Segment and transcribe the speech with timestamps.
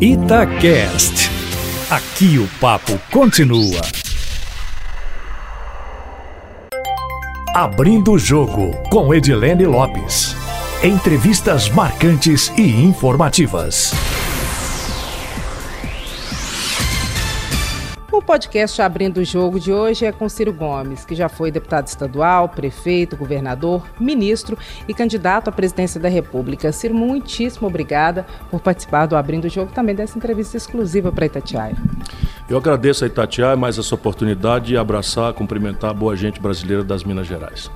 [0.00, 1.28] Itacast.
[1.90, 3.80] Aqui o papo continua.
[7.52, 10.36] Abrindo o jogo com Edilene Lopes.
[10.84, 13.92] Entrevistas marcantes e informativas.
[18.28, 22.46] Podcast Abrindo o Jogo de hoje é com Ciro Gomes, que já foi deputado estadual,
[22.50, 26.70] prefeito, governador, ministro e candidato à presidência da República.
[26.70, 31.74] Ciro, muitíssimo obrigada por participar do Abrindo o Jogo também dessa entrevista exclusiva para Itatiaia.
[32.50, 37.04] Eu agradeço a Itatiaia mais essa oportunidade de abraçar, cumprimentar a boa gente brasileira das
[37.04, 37.70] Minas Gerais.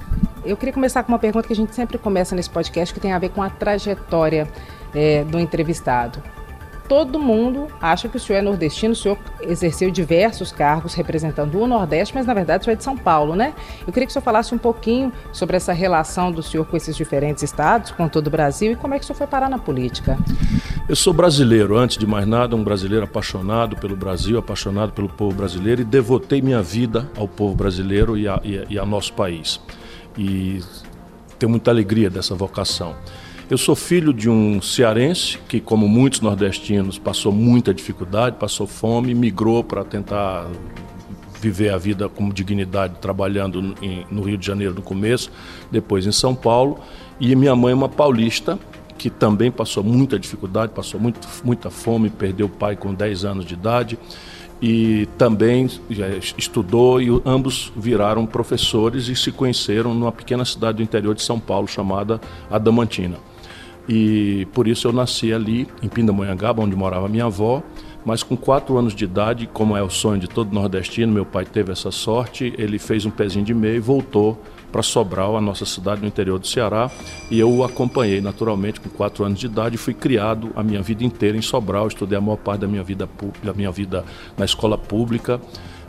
[0.44, 3.14] Eu queria começar com uma pergunta que a gente sempre começa nesse podcast, que tem
[3.14, 4.46] a ver com a trajetória
[4.94, 6.22] é, do entrevistado
[6.92, 11.66] todo mundo acha que o senhor é nordestino, o senhor exerceu diversos cargos representando o
[11.66, 13.54] Nordeste, mas na verdade o senhor é de São Paulo, né?
[13.86, 16.94] Eu queria que o senhor falasse um pouquinho sobre essa relação do senhor com esses
[16.94, 19.58] diferentes estados, com todo o Brasil, e como é que o senhor foi parar na
[19.58, 20.18] política.
[20.86, 25.34] Eu sou brasileiro, antes de mais nada, um brasileiro apaixonado pelo Brasil, apaixonado pelo povo
[25.34, 29.14] brasileiro e devotei minha vida ao povo brasileiro e a, e a, e a nosso
[29.14, 29.58] país.
[30.18, 30.60] E
[31.38, 32.94] tenho muita alegria dessa vocação.
[33.52, 39.14] Eu sou filho de um cearense que, como muitos nordestinos, passou muita dificuldade, passou fome,
[39.14, 40.46] migrou para tentar
[41.38, 43.74] viver a vida com dignidade trabalhando
[44.10, 45.30] no Rio de Janeiro no começo,
[45.70, 46.80] depois em São Paulo.
[47.20, 48.58] E minha mãe é uma paulista
[48.96, 53.44] que também passou muita dificuldade, passou muito, muita fome, perdeu o pai com 10 anos
[53.44, 53.98] de idade
[54.62, 55.68] e também
[56.38, 61.38] estudou e ambos viraram professores e se conheceram numa pequena cidade do interior de São
[61.38, 62.18] Paulo chamada
[62.50, 63.18] Adamantina.
[63.88, 67.62] E por isso eu nasci ali, em Pindamonhangaba, onde morava minha avó.
[68.04, 71.44] Mas com quatro anos de idade, como é o sonho de todo nordestino, meu pai
[71.44, 74.40] teve essa sorte, ele fez um pezinho de meio e voltou
[74.72, 76.90] para Sobral, a nossa cidade no interior do Ceará,
[77.30, 79.76] e eu o acompanhei naturalmente com quatro anos de idade.
[79.76, 83.08] Fui criado a minha vida inteira em Sobral, estudei a maior parte da minha vida,
[83.42, 84.04] da minha vida
[84.36, 85.40] na escola pública.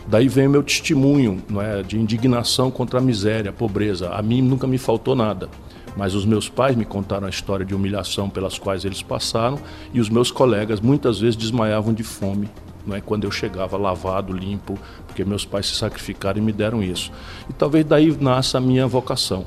[0.05, 4.10] Daí vem o meu testemunho não é, de indignação contra a miséria, a pobreza.
[4.10, 5.49] A mim nunca me faltou nada
[5.95, 9.59] mas os meus pais me contaram a história de humilhação pelas quais eles passaram
[9.93, 12.49] e os meus colegas muitas vezes desmaiavam de fome
[12.86, 14.77] não é quando eu chegava lavado, limpo,
[15.08, 17.11] porque meus pais se sacrificaram e me deram isso.
[17.49, 19.45] E talvez daí nasça a minha vocação,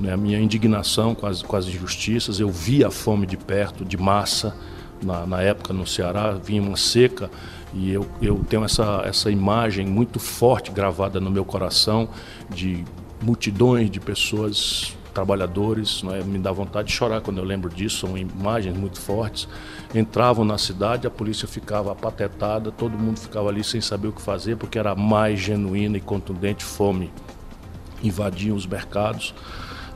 [0.00, 0.12] né?
[0.12, 2.40] a minha indignação com as, com as injustiças.
[2.40, 4.56] Eu via a fome de perto, de massa,
[5.02, 7.30] na, na época no Ceará, vinha uma seca
[7.74, 12.08] e eu, eu tenho essa, essa imagem muito forte gravada no meu coração
[12.50, 12.84] de
[13.20, 16.22] multidões de pessoas trabalhadores, é?
[16.24, 19.48] me dá vontade de chorar quando eu lembro disso, são imagens muito fortes.
[19.94, 24.22] Entravam na cidade, a polícia ficava apatetada, todo mundo ficava ali sem saber o que
[24.22, 27.12] fazer, porque era mais genuína e contundente fome.
[28.02, 29.34] Invadiam os mercados,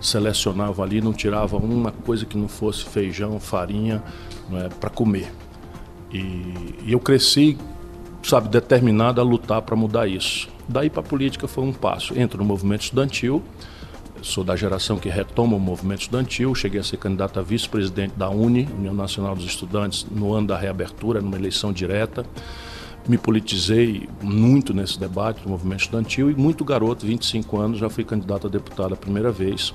[0.00, 4.02] selecionavam ali, não tiravam uma coisa que não fosse feijão, farinha,
[4.52, 5.32] é, para comer.
[6.12, 7.58] E, e eu cresci,
[8.22, 10.48] sabe, determinado a lutar para mudar isso.
[10.68, 12.18] Daí para a política foi um passo.
[12.18, 13.42] Entro no movimento estudantil,
[14.26, 18.28] sou da geração que retoma o movimento estudantil, cheguei a ser candidato a vice-presidente da
[18.28, 22.26] UNE, União Nacional dos Estudantes, no ano da reabertura, numa eleição direta.
[23.08, 28.02] Me politizei muito nesse debate do movimento estudantil e muito garoto, 25 anos, já fui
[28.02, 29.72] candidato a deputado a primeira vez.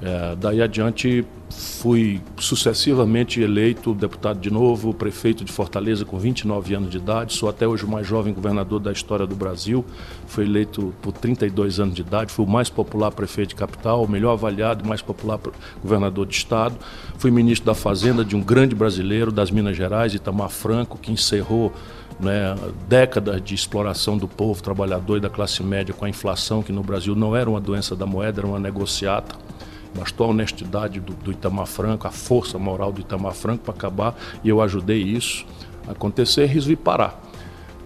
[0.00, 6.90] É, daí adiante fui sucessivamente eleito deputado de novo, prefeito de Fortaleza com 29 anos
[6.90, 9.84] de idade, sou até hoje o mais jovem governador da história do Brasil,
[10.26, 14.08] fui eleito por 32 anos de idade, fui o mais popular prefeito de capital, o
[14.08, 15.40] melhor avaliado mais popular
[15.82, 16.76] governador de estado,
[17.16, 21.72] fui ministro da Fazenda de um grande brasileiro das Minas Gerais, Itamar Franco, que encerrou
[22.20, 22.54] né,
[22.88, 26.82] décadas de exploração do povo trabalhador e da classe média com a inflação, que no
[26.82, 29.47] Brasil não era uma doença da moeda, era uma negociata.
[29.94, 34.16] Bastou a honestidade do, do Itamar Franco, a força moral do Itamar Franco para acabar,
[34.44, 35.44] e eu ajudei isso
[35.86, 37.20] a acontecer e resolvi parar.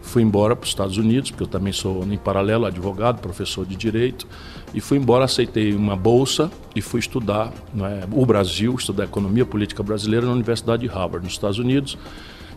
[0.03, 3.77] Fui embora para os Estados Unidos, porque eu também sou, em paralelo, advogado, professor de
[3.77, 4.27] direito,
[4.75, 9.83] e fui embora, aceitei uma bolsa e fui estudar é, o Brasil, estudar economia política
[9.83, 11.97] brasileira na Universidade de Harvard, nos Estados Unidos.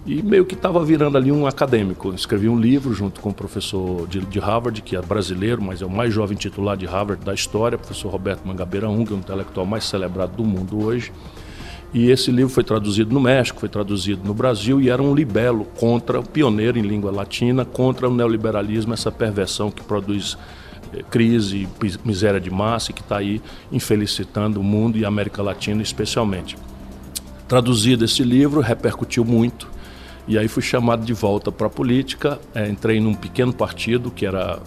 [0.05, 2.13] E meio que estava virando ali um acadêmico.
[2.13, 5.85] Escrevi um livro junto com o professor de, de, Harvard, que é brasileiro, mas é
[5.85, 9.65] o mais jovem titular de Harvard da história, professor Roberto Mangabeira Ung, é o intelectual
[9.65, 11.11] mais celebrado do mundo hoje.
[11.91, 15.65] E esse livro foi traduzido no México, foi traduzido no Brasil e era um libelo
[15.79, 20.37] contra, pioneiro em língua latina, contra o neoliberalismo, essa perversão que produz
[20.93, 21.67] eh, crise,
[22.03, 23.41] miséria de massa e que está aí
[23.71, 26.55] infelicitando o mundo e a América Latina especialmente.
[27.47, 29.73] Traduzido esse livro, repercutiu muito
[30.27, 34.25] e aí fui chamado de volta para a política, é, entrei num pequeno partido que
[34.25, 34.59] era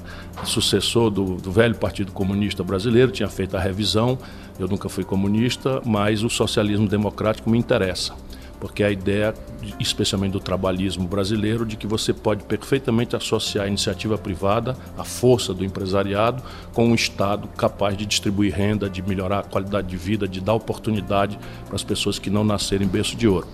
[0.44, 4.16] sucessor do, do, velho Partido Comunista Brasileiro, tinha feito a revisão,
[4.58, 8.14] eu nunca fui comunista, mas o socialismo democrático me interessa.
[8.60, 9.34] porque a ideia,
[9.78, 15.54] especialmente do trabalhismo brasileiro, de que você pode perfeitamente associar a iniciativa privada, a força
[15.54, 20.26] do empresariado, com um Estado capaz de distribuir renda, de melhorar a qualidade de vida,
[20.26, 23.46] de dar oportunidade para as pessoas que não nascerem em berço de ouro.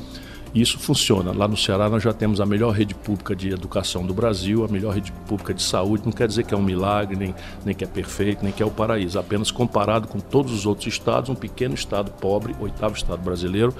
[0.54, 1.32] Isso funciona.
[1.32, 4.68] Lá no Ceará nós já temos a melhor rede pública de educação do Brasil, a
[4.68, 6.04] melhor rede pública de saúde.
[6.06, 7.34] Não quer dizer que é um milagre, nem,
[7.64, 9.18] nem que é perfeito, nem que é o paraíso.
[9.18, 13.74] Apenas comparado com todos os outros estados, um pequeno estado pobre, oitavo estado brasileiro,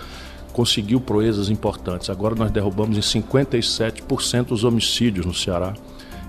[0.53, 2.11] conseguiu proezas importantes.
[2.11, 5.75] Agora nós derrubamos em 57% os homicídios no Ceará,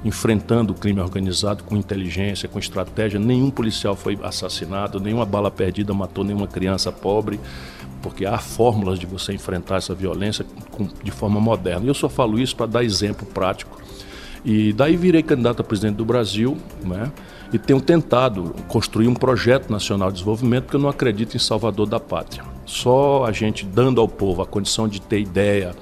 [0.03, 3.19] enfrentando o crime organizado com inteligência, com estratégia.
[3.19, 7.39] Nenhum policial foi assassinado, nenhuma bala perdida matou nenhuma criança pobre,
[8.05, 10.45] porque há fórmulas de você enfrentar essa violência
[11.03, 11.85] de forma moderna.
[11.85, 13.81] E eu só falo isso para dar exemplo prático.
[14.45, 17.11] E daí virei candidato a presidente do Brasil, né?
[17.51, 21.87] E tenho tentado construir um projeto nacional de desenvolvimento, porque eu não acredito em Salvador
[21.87, 22.43] da Pátria.
[22.63, 25.75] Só a gente dando ao povo a condição de ter ideia,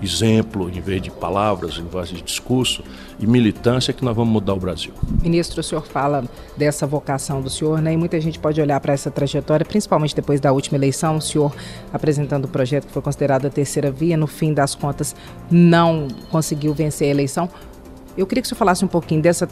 [0.00, 2.82] exemplo, em vez de palavras, em vez de discurso
[3.18, 4.92] e militância, que nós vamos mudar o Brasil.
[5.22, 6.24] Ministro, o senhor fala
[6.56, 7.92] dessa vocação do senhor, né?
[7.92, 11.54] E muita gente pode olhar para essa trajetória, principalmente depois da última eleição, o senhor
[11.92, 15.14] apresentando o projeto que foi considerado a terceira via, no fim das contas
[15.50, 17.48] não conseguiu vencer a eleição.
[18.16, 19.48] Eu queria que o senhor falasse um pouquinho dessa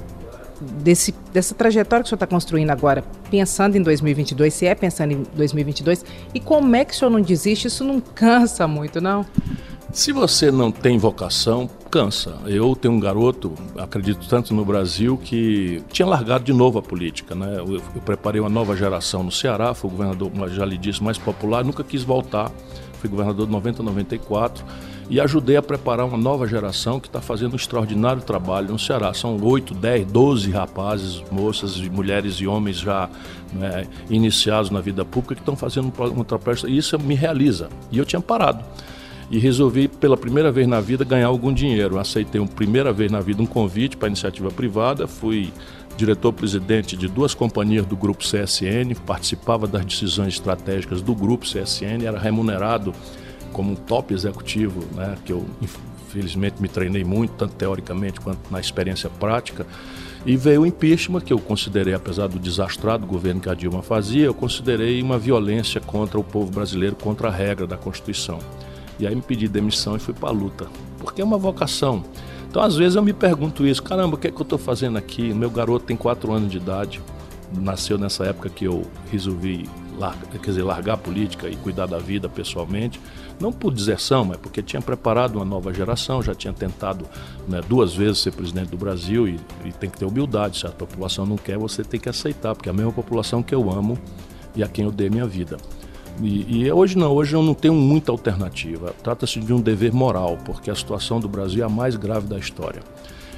[0.60, 5.12] desse, dessa trajetória que o senhor está construindo agora, pensando em 2022, se é pensando
[5.12, 6.04] em 2022,
[6.34, 7.69] e como é que o senhor não desiste?
[7.69, 9.26] Isso não cansa muito, não?
[9.96, 12.37] Se você não tem vocação, cansa.
[12.44, 17.34] Eu tenho um garoto, acredito tanto no Brasil, que tinha largado de novo a política.
[17.34, 17.54] Né?
[17.56, 21.64] Eu, eu preparei uma nova geração no Ceará, fui governador, já lhe disse, mais popular,
[21.64, 22.52] nunca quis voltar.
[23.00, 24.64] Fui governador de 90 a 94
[25.08, 29.14] e ajudei a preparar uma nova geração que está fazendo um extraordinário trabalho no Ceará.
[29.14, 33.08] São 8, 10, 12 rapazes, moças, mulheres e homens já
[33.50, 36.69] né, iniciados na vida pública que estão fazendo um trabalho.
[36.69, 37.70] E isso me realiza.
[37.90, 38.62] E eu tinha parado.
[39.31, 41.99] E resolvi, pela primeira vez na vida, ganhar algum dinheiro.
[41.99, 45.08] Aceitei, uma primeira vez na vida, um convite para iniciativa privada.
[45.08, 45.52] Fui
[45.96, 52.19] diretor-presidente de duas companhias do grupo CSN, participava das decisões estratégicas do grupo CSN, era
[52.19, 52.94] remunerado
[53.52, 58.61] como um top executivo, né, que eu infelizmente me treinei muito, tanto teoricamente quanto na
[58.61, 59.67] experiência prática.
[60.26, 64.26] E veio o impeachment, que eu considerei, apesar do desastrado governo que a Dilma fazia,
[64.26, 68.38] eu considerei uma violência contra o povo brasileiro, contra a regra da Constituição.
[68.98, 70.66] E aí me pedi demissão e fui para a luta,
[70.98, 72.04] porque é uma vocação.
[72.48, 74.96] Então, às vezes, eu me pergunto isso: caramba, o que é que eu estou fazendo
[74.96, 75.34] aqui?
[75.34, 77.02] Meu garoto tem quatro anos de idade,
[77.52, 79.69] nasceu nessa época que eu resolvi
[80.43, 83.00] quer dizer, largar a política e cuidar da vida pessoalmente,
[83.40, 87.06] não por deserção, mas porque tinha preparado uma nova geração, já tinha tentado
[87.48, 90.58] né, duas vezes ser presidente do Brasil e, e, tem que ter humildade.
[90.58, 93.54] Se a população não quer, você tem que aceitar, porque é a mesma população que
[93.54, 93.98] eu amo
[94.54, 95.56] e a quem eu dei minha vida.
[96.22, 98.94] E, e hoje não, hoje eu não tenho muita alternativa.
[99.02, 102.38] Trata-se de um dever moral, porque a situação do Brasil é a mais grave da
[102.38, 102.82] história.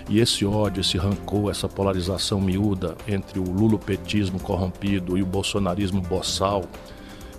[0.08, 6.00] E esse ódio, esse rancor, essa polarização miúda entre o lulopetismo corrompido e o bolsonarismo
[6.00, 6.64] boçal,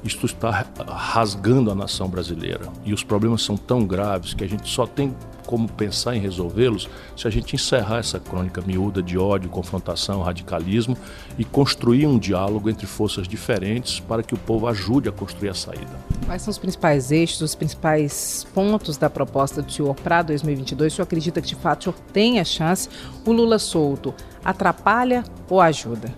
[0.03, 2.67] isto está rasgando a nação brasileira.
[2.85, 5.13] E os problemas são tão graves que a gente só tem
[5.49, 6.87] como pensar em resolvê-los
[7.17, 10.95] se a gente encerrar essa crônica miúda de ódio, confrontação, radicalismo
[11.39, 15.55] e construir um diálogo entre forças diferentes para que o povo ajude a construir a
[15.55, 15.89] saída.
[16.27, 20.93] Quais são os principais eixos, os principais pontos da proposta do senhor para 2022?
[20.93, 22.87] O senhor acredita que de fato o senhor tem a chance?
[23.25, 24.13] O Lula solto
[24.45, 26.13] atrapalha ou ajuda?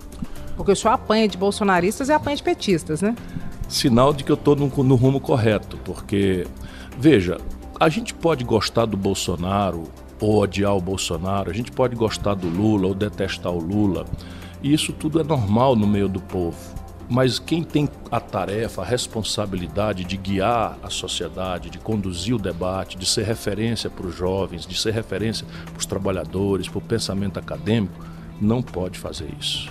[0.57, 3.15] Porque o senhor apanha de bolsonaristas e apanha de petistas, né?
[3.71, 6.45] Sinal de que eu estou no, no rumo correto, porque,
[6.99, 7.37] veja,
[7.79, 9.85] a gente pode gostar do Bolsonaro
[10.19, 14.05] ou odiar o Bolsonaro, a gente pode gostar do Lula ou detestar o Lula,
[14.61, 16.57] e isso tudo é normal no meio do povo.
[17.09, 22.97] Mas quem tem a tarefa, a responsabilidade de guiar a sociedade, de conduzir o debate,
[22.97, 27.39] de ser referência para os jovens, de ser referência para os trabalhadores, para o pensamento
[27.39, 28.05] acadêmico,
[28.41, 29.69] não pode fazer isso.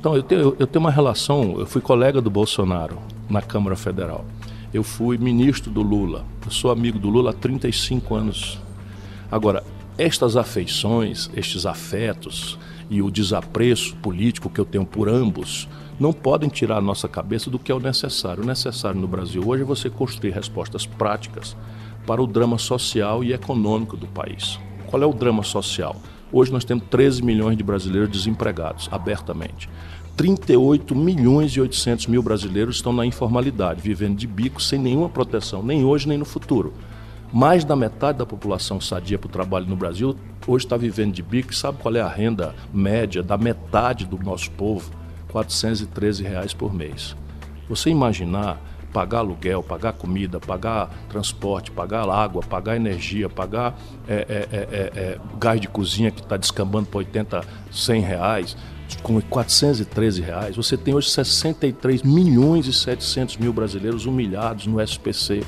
[0.00, 4.24] Então, eu tenho, eu tenho uma relação, eu fui colega do Bolsonaro na Câmara Federal.
[4.72, 6.24] Eu fui ministro do Lula.
[6.44, 8.58] Eu sou amigo do Lula há 35 anos.
[9.30, 9.64] Agora,
[9.98, 12.58] estas afeições, estes afetos
[12.90, 15.68] e o desapreço político que eu tenho por ambos
[15.98, 18.42] não podem tirar a nossa cabeça do que é o necessário.
[18.42, 21.56] O necessário no Brasil hoje é você construir respostas práticas
[22.06, 24.60] para o drama social e econômico do país.
[24.86, 25.96] Qual é o drama social?
[26.30, 29.68] Hoje nós temos 13 milhões de brasileiros desempregados, abertamente.
[30.16, 35.62] 38 milhões e 800 mil brasileiros estão na informalidade, vivendo de bico sem nenhuma proteção,
[35.62, 36.72] nem hoje nem no futuro.
[37.32, 41.22] Mais da metade da população sadia para o trabalho no Brasil hoje está vivendo de
[41.22, 41.54] bico.
[41.54, 44.90] Sabe qual é a renda média da metade do nosso povo?
[45.28, 47.14] 413 reais por mês.
[47.68, 48.58] Você imaginar
[48.92, 55.60] pagar aluguel, pagar comida, pagar transporte, pagar água, pagar energia, pagar é, é, é, gás
[55.60, 58.56] de cozinha que está descambando para 80, 100 reais,
[59.02, 65.42] com 413 reais, você tem hoje 63 milhões e 700 mil brasileiros humilhados no SPC.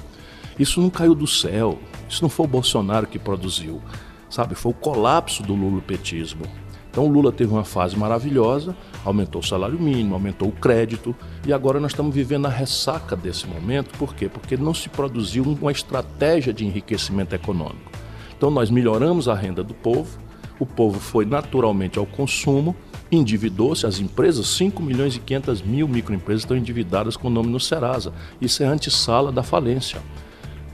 [0.58, 1.78] Isso não caiu do céu,
[2.08, 3.80] isso não foi o Bolsonaro que produziu,
[4.28, 4.54] sabe?
[4.54, 6.42] Foi o colapso do lulopetismo.
[6.90, 11.14] Então o Lula teve uma fase maravilhosa, aumentou o salário mínimo, aumentou o crédito
[11.46, 13.96] e agora nós estamos vivendo a ressaca desse momento.
[13.96, 14.28] Por quê?
[14.28, 17.92] Porque não se produziu uma estratégia de enriquecimento econômico.
[18.36, 20.18] Então nós melhoramos a renda do povo,
[20.58, 22.74] o povo foi naturalmente ao consumo,
[23.10, 27.58] endividou-se, as empresas, 5 milhões e 500 mil microempresas estão endividadas com o nome no
[27.58, 28.12] Serasa.
[28.40, 30.00] Isso é antessala da falência.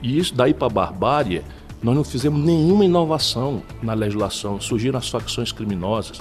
[0.03, 1.43] E isso daí para a barbárie
[1.83, 6.19] nós não fizemos nenhuma inovação na legislação, surgiram as facções criminosas.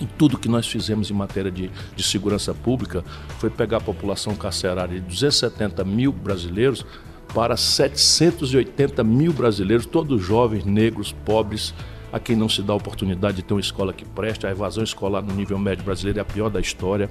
[0.00, 3.04] E tudo que nós fizemos em matéria de, de segurança pública
[3.40, 6.86] foi pegar a população carcerária de 270 mil brasileiros
[7.34, 11.74] para 780 mil brasileiros, todos jovens, negros, pobres,
[12.14, 14.46] a quem não se dá a oportunidade de ter uma escola que preste.
[14.46, 17.10] A evasão escolar no nível médio brasileiro é a pior da história.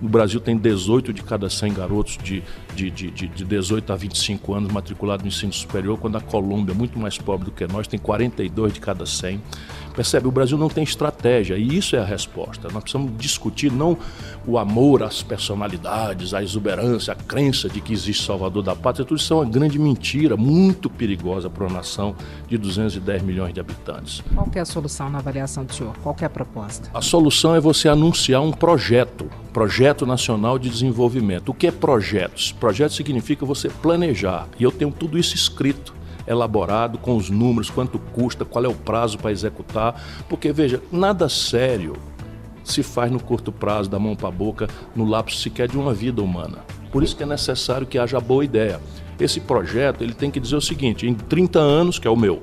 [0.00, 2.40] O Brasil tem 18 de cada 100 garotos de,
[2.74, 6.98] de, de, de 18 a 25 anos matriculados no ensino superior, quando a Colômbia, muito
[6.98, 9.40] mais pobre do que nós, tem 42 de cada 100.
[9.94, 10.26] Percebe?
[10.26, 12.68] O Brasil não tem estratégia e isso é a resposta.
[12.72, 13.96] Nós precisamos discutir não
[14.44, 19.04] o amor às personalidades, a exuberância, a crença de que existe Salvador da Pátria.
[19.04, 22.16] Tudo isso é uma grande mentira, muito perigosa para uma nação
[22.48, 24.20] de 210 milhões de habitantes.
[24.34, 25.96] Qual é a solução na avaliação do senhor?
[26.02, 26.90] Qual é a proposta?
[26.92, 31.50] A solução é você anunciar um projeto, Projeto Nacional de Desenvolvimento.
[31.50, 32.50] O que é projetos?
[32.64, 34.48] Projeto significa você planejar.
[34.58, 35.94] E eu tenho tudo isso escrito
[36.26, 41.28] elaborado com os números, quanto custa, qual é o prazo para executar, porque veja, nada
[41.28, 41.94] sério
[42.64, 44.66] se faz no curto prazo, da mão para a boca,
[44.96, 46.64] no lapso sequer de uma vida humana.
[46.90, 48.80] Por isso que é necessário que haja boa ideia.
[49.20, 52.42] Esse projeto ele tem que dizer o seguinte: em 30 anos, que é o meu,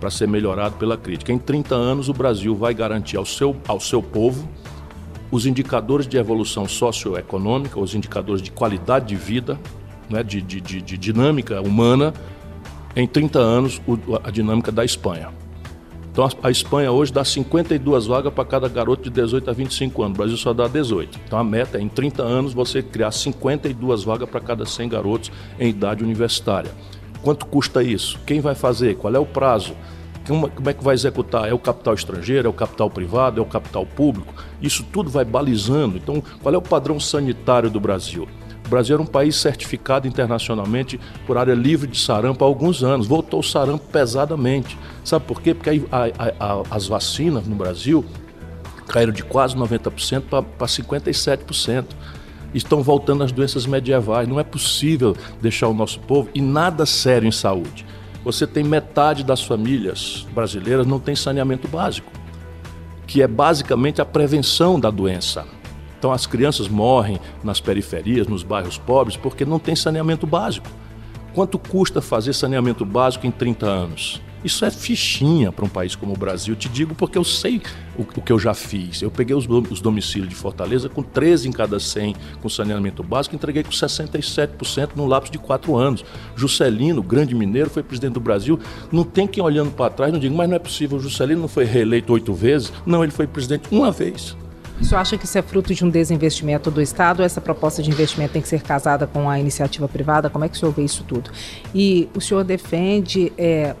[0.00, 3.78] para ser melhorado pela crítica, em 30 anos o Brasil vai garantir ao seu, ao
[3.78, 4.48] seu povo
[5.30, 9.58] os indicadores de evolução socioeconômica, os indicadores de qualidade de vida,
[10.08, 12.12] né, de, de, de, de dinâmica humana
[12.96, 13.80] em 30 anos
[14.24, 15.28] a dinâmica da Espanha.
[16.12, 20.14] Então a Espanha hoje dá 52 vagas para cada garoto de 18 a 25 anos,
[20.14, 21.20] o Brasil só dá 18.
[21.24, 25.32] Então a meta é em 30 anos você criar 52 vagas para cada 100 garotos
[25.58, 26.72] em idade universitária.
[27.22, 28.18] Quanto custa isso?
[28.26, 28.96] Quem vai fazer?
[28.96, 29.74] Qual é o prazo?
[30.26, 31.48] Como é que vai executar?
[31.48, 32.46] É o capital estrangeiro?
[32.46, 33.40] É o capital privado?
[33.40, 34.32] É o capital público?
[34.60, 35.96] Isso tudo vai balizando.
[35.96, 38.28] Então, qual é o padrão sanitário do Brasil?
[38.64, 43.06] O Brasil era um país certificado internacionalmente por área livre de sarampo há alguns anos.
[43.06, 44.78] Voltou o sarampo pesadamente.
[45.02, 45.54] Sabe por quê?
[45.54, 48.04] Porque a, a, a, as vacinas no Brasil
[48.86, 51.86] caíram de quase 90% para 57%.
[52.54, 54.28] Estão voltando as doenças medievais.
[54.28, 57.84] Não é possível deixar o nosso povo e nada sério em saúde.
[58.24, 62.10] Você tem metade das famílias brasileiras não tem saneamento básico,
[63.06, 65.46] que é basicamente a prevenção da doença.
[65.98, 70.66] Então as crianças morrem nas periferias, nos bairros pobres, porque não tem saneamento básico.
[71.34, 74.20] Quanto custa fazer saneamento básico em 30 anos?
[74.44, 76.56] Isso é fichinha para um país como o Brasil.
[76.56, 77.60] Te digo porque eu sei
[77.96, 79.02] o, o que eu já fiz.
[79.02, 83.34] Eu peguei os, os, domicílios de Fortaleza com 13 em cada 100 com saneamento básico,
[83.34, 86.04] entreguei com 67% no lapso de quatro anos.
[86.34, 88.58] Juscelino, grande mineiro, foi presidente do Brasil.
[88.90, 90.98] Não tem quem olhando para trás não diga, mas não é possível.
[90.98, 92.72] O Juscelino não foi reeleito oito vezes?
[92.86, 94.36] Não, ele foi presidente uma vez.
[94.80, 97.90] O senhor acha que isso é fruto de um desinvestimento do Estado essa proposta de
[97.90, 100.30] investimento tem que ser casada com a iniciativa privada?
[100.30, 101.30] Como é que o senhor vê isso tudo?
[101.74, 103.76] E o senhor defende é,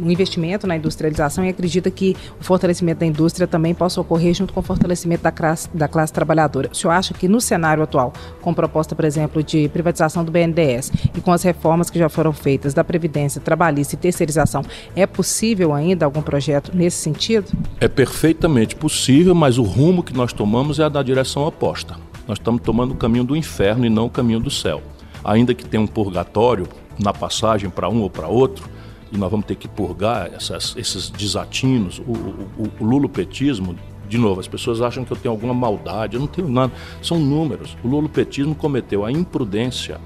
[0.00, 4.52] um investimento na industrialização e acredita que o fortalecimento da indústria também possa ocorrer junto
[4.52, 6.70] com o fortalecimento da classe, da classe trabalhadora.
[6.72, 10.92] O senhor acha que no cenário atual, com proposta, por exemplo, de privatização do BNDES
[11.16, 14.62] e com as reformas que já foram feitas da Previdência Trabalhista e terceirização,
[14.96, 17.50] é possível ainda algum projeto nesse sentido?
[17.80, 21.96] É perfeitamente possível, mas o rumo que nós tomamos é a da direção oposta.
[22.26, 24.82] Nós estamos tomando o caminho do inferno e não o caminho do céu.
[25.24, 28.68] Ainda que tenha um purgatório na passagem para um ou para outro,
[29.12, 33.76] e nós vamos ter que purgar essas, esses desatinos, o, o, o lulopetismo,
[34.08, 37.18] de novo, as pessoas acham que eu tenho alguma maldade, eu não tenho nada, são
[37.18, 37.76] números.
[37.84, 40.00] O lulopetismo cometeu a imprudência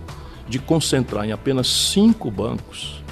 [0.49, 3.03] de concentrar em apenas cinco bancos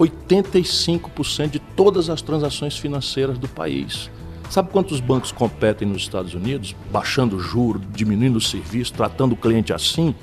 [0.00, 4.10] 85% de todas as transações financeiras do país.
[4.48, 9.36] Sabe quantos bancos competem nos Estados Unidos, baixando o juro, diminuindo o serviço, tratando o
[9.36, 10.14] cliente assim?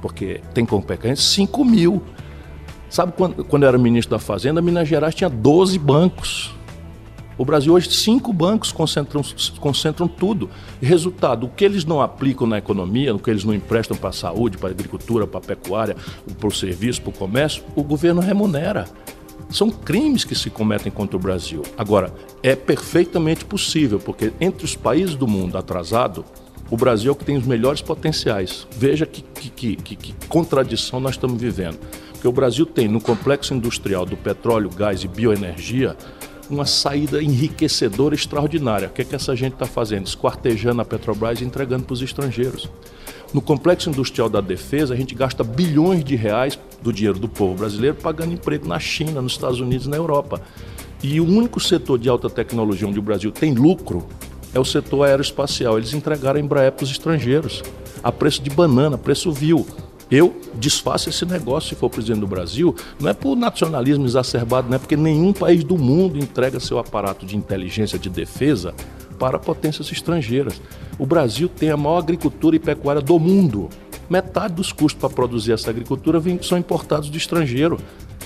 [0.00, 1.24] Porque tem competência?
[1.24, 2.02] 5 mil.
[2.94, 6.54] Sabe quando, quando eu era ministro da Fazenda, Minas Gerais tinha 12 bancos.
[7.36, 9.20] O Brasil hoje, cinco bancos concentram,
[9.58, 10.48] concentram tudo.
[10.80, 14.12] Resultado, o que eles não aplicam na economia, o que eles não emprestam para a
[14.12, 15.96] saúde, para a agricultura, para a pecuária,
[16.38, 18.84] para o serviço, para o comércio, o governo remunera.
[19.50, 21.62] São crimes que se cometem contra o Brasil.
[21.76, 26.24] Agora, é perfeitamente possível, porque entre os países do mundo atrasado,
[26.70, 28.68] o Brasil é o que tem os melhores potenciais.
[28.70, 31.78] Veja que, que, que, que contradição nós estamos vivendo.
[32.24, 35.94] Porque o Brasil tem, no complexo industrial do petróleo, gás e bioenergia,
[36.48, 38.88] uma saída enriquecedora extraordinária.
[38.88, 40.06] O que, é que essa gente está fazendo?
[40.06, 42.66] Esquartejando a Petrobras e entregando para os estrangeiros.
[43.34, 47.56] No complexo industrial da defesa, a gente gasta bilhões de reais do dinheiro do povo
[47.56, 50.40] brasileiro pagando emprego na China, nos Estados Unidos na Europa.
[51.02, 54.08] E o único setor de alta tecnologia onde o Brasil tem lucro
[54.54, 55.76] é o setor aeroespacial.
[55.76, 57.62] Eles entregaram a Embraer para os estrangeiros,
[58.02, 59.66] a preço de banana, preço vil.
[60.10, 64.76] Eu desfaço esse negócio se for presidente do Brasil, não é por nacionalismo exacerbado, não
[64.76, 68.74] é porque nenhum país do mundo entrega seu aparato de inteligência de defesa
[69.18, 70.60] para potências estrangeiras.
[70.98, 73.68] O Brasil tem a maior agricultura e pecuária do mundo.
[74.08, 77.78] Metade dos custos para produzir essa agricultura vem, são importados do estrangeiro,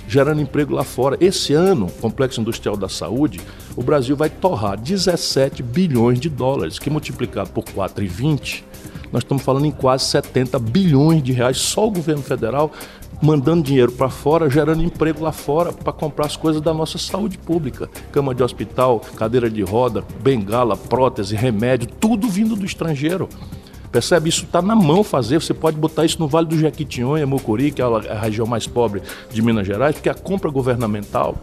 [0.09, 1.17] gerando emprego lá fora.
[1.21, 3.41] Esse ano, Complexo Industrial da Saúde,
[3.77, 8.65] o Brasil vai torrar 17 bilhões de dólares, que multiplicado por 4,20
[9.13, 12.73] nós estamos falando em quase 70 bilhões de reais, só o governo federal
[13.21, 17.37] mandando dinheiro para fora, gerando emprego lá fora para comprar as coisas da nossa saúde
[17.37, 17.89] pública.
[18.13, 23.29] Cama de hospital, cadeira de roda, bengala, prótese, remédio, tudo vindo do estrangeiro.
[23.91, 24.29] Percebe?
[24.29, 25.41] Isso está na mão fazer.
[25.41, 29.03] Você pode botar isso no Vale do Jequitinhonha, Mucuri, que é a região mais pobre
[29.33, 31.37] de Minas Gerais, porque a compra governamental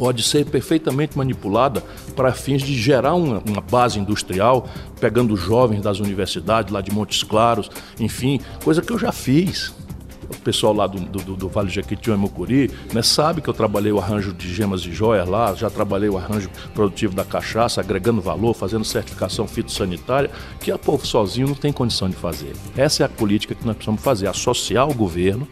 [0.00, 1.84] pode ser perfeitamente manipulada
[2.16, 4.66] para fins de gerar uma, uma, base industrial,
[4.98, 9.74] pegando jovens das universidades lá de Montes Claros, enfim, coisa que eu já fiz.
[10.30, 13.92] O pessoal lá do, do, do Vale Jequitinhonha e Mucuri né, sabe que eu trabalhei
[13.92, 18.22] o arranjo de gemas e joias lá, já trabalhei o arranjo produtivo da cachaça, agregando
[18.22, 20.30] valor, fazendo certificação fitossanitária,
[20.60, 22.52] que a povo sozinho não tem condição de fazer.
[22.74, 25.46] Essa é a política que nós precisamos fazer, associar o governo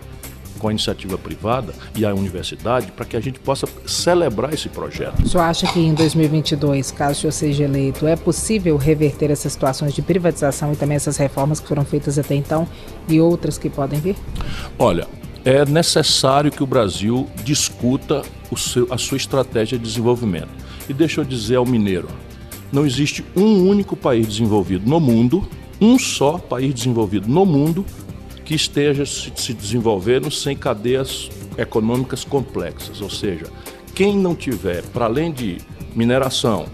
[0.59, 5.23] com a iniciativa privada e a universidade para que a gente possa celebrar esse projeto.
[5.23, 9.53] O senhor acha que em 2022, caso o senhor seja eleito, é possível reverter essas
[9.53, 12.69] situações de privatização e também essas reformas que foram feitas até então
[13.09, 14.17] e outras que podem vir?
[14.79, 15.07] Olha,
[15.45, 18.23] é necessário que o Brasil discuta
[18.57, 20.51] seu, a sua estratégia de desenvolvimento.
[20.89, 22.09] E deixa eu dizer ao mineiro,
[22.73, 25.47] não existe um único país desenvolvido no mundo,
[25.81, 27.85] um só país desenvolvido no mundo
[28.49, 33.03] que esteja se desenvolvendo sem cadeias econômicas complexas.
[33.03, 33.45] Ou seja,
[33.95, 35.59] quem não tiver, para além de
[35.95, 36.65] mineração,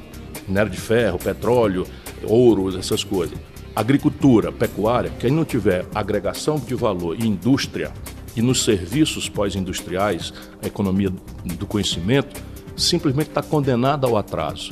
[0.46, 1.84] minério de ferro, petróleo,
[2.22, 3.36] ouro, essas coisas,
[3.74, 7.92] agricultura, pecuária, quem não tiver agregação de valor e indústria
[8.36, 10.32] e nos serviços pós-industriais,
[10.62, 11.10] a economia
[11.58, 12.40] do conhecimento,
[12.76, 14.70] simplesmente está condenado ao atraso.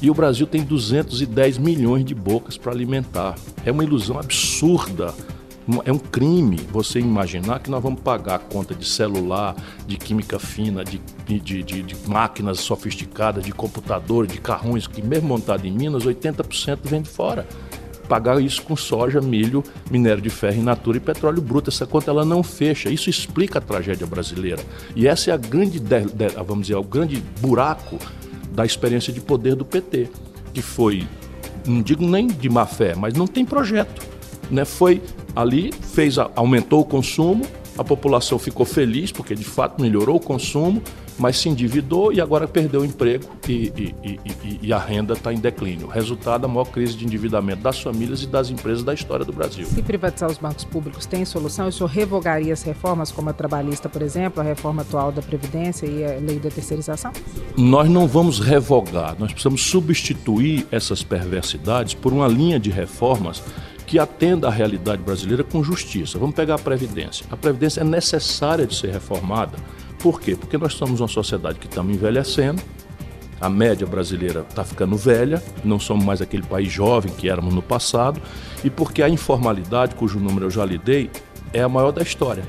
[0.00, 3.34] E o Brasil tem 210 milhões de bocas para alimentar.
[3.64, 5.12] É uma ilusão absurda
[5.84, 10.38] é um crime você imaginar que nós vamos pagar a conta de celular, de química
[10.38, 15.72] fina, de, de, de, de máquinas sofisticadas, de computadores, de carrões, que mesmo montado em
[15.72, 17.46] Minas, 80% vem de fora.
[18.08, 21.70] Pagar isso com soja, milho, minério de ferro in natura e petróleo bruto.
[21.70, 22.90] Essa conta ela não fecha.
[22.90, 24.62] Isso explica a tragédia brasileira.
[24.94, 25.82] E essa é a grande,
[26.46, 27.98] vamos dizer, o grande buraco
[28.52, 30.10] da experiência de poder do PT,
[30.52, 31.08] que foi,
[31.66, 34.02] não digo nem de má fé, mas não tem projeto.
[34.50, 34.66] Né?
[34.66, 35.00] Foi
[35.34, 37.44] ali, fez, aumentou o consumo,
[37.76, 40.82] a população ficou feliz porque de fato melhorou o consumo,
[41.18, 45.32] mas se endividou e agora perdeu o emprego e, e, e, e a renda está
[45.32, 45.86] em declínio.
[45.86, 49.66] Resultado, a maior crise de endividamento das famílias e das empresas da história do Brasil.
[49.66, 54.02] Se privatizar os bancos públicos tem solução, isso revogaria as reformas, como a trabalhista, por
[54.02, 57.12] exemplo, a reforma atual da Previdência e a lei da terceirização?
[57.56, 63.42] Nós não vamos revogar, nós precisamos substituir essas perversidades por uma linha de reformas
[63.86, 66.18] que atenda à realidade brasileira com justiça.
[66.18, 67.26] Vamos pegar a Previdência.
[67.30, 69.56] A Previdência é necessária de ser reformada.
[69.98, 70.36] Por quê?
[70.36, 72.62] Porque nós somos uma sociedade que estamos envelhecendo,
[73.40, 77.62] a média brasileira está ficando velha, não somos mais aquele país jovem que éramos no
[77.62, 78.20] passado,
[78.62, 81.10] e porque a informalidade, cujo número eu já lhe dei,
[81.52, 82.42] é a maior da história.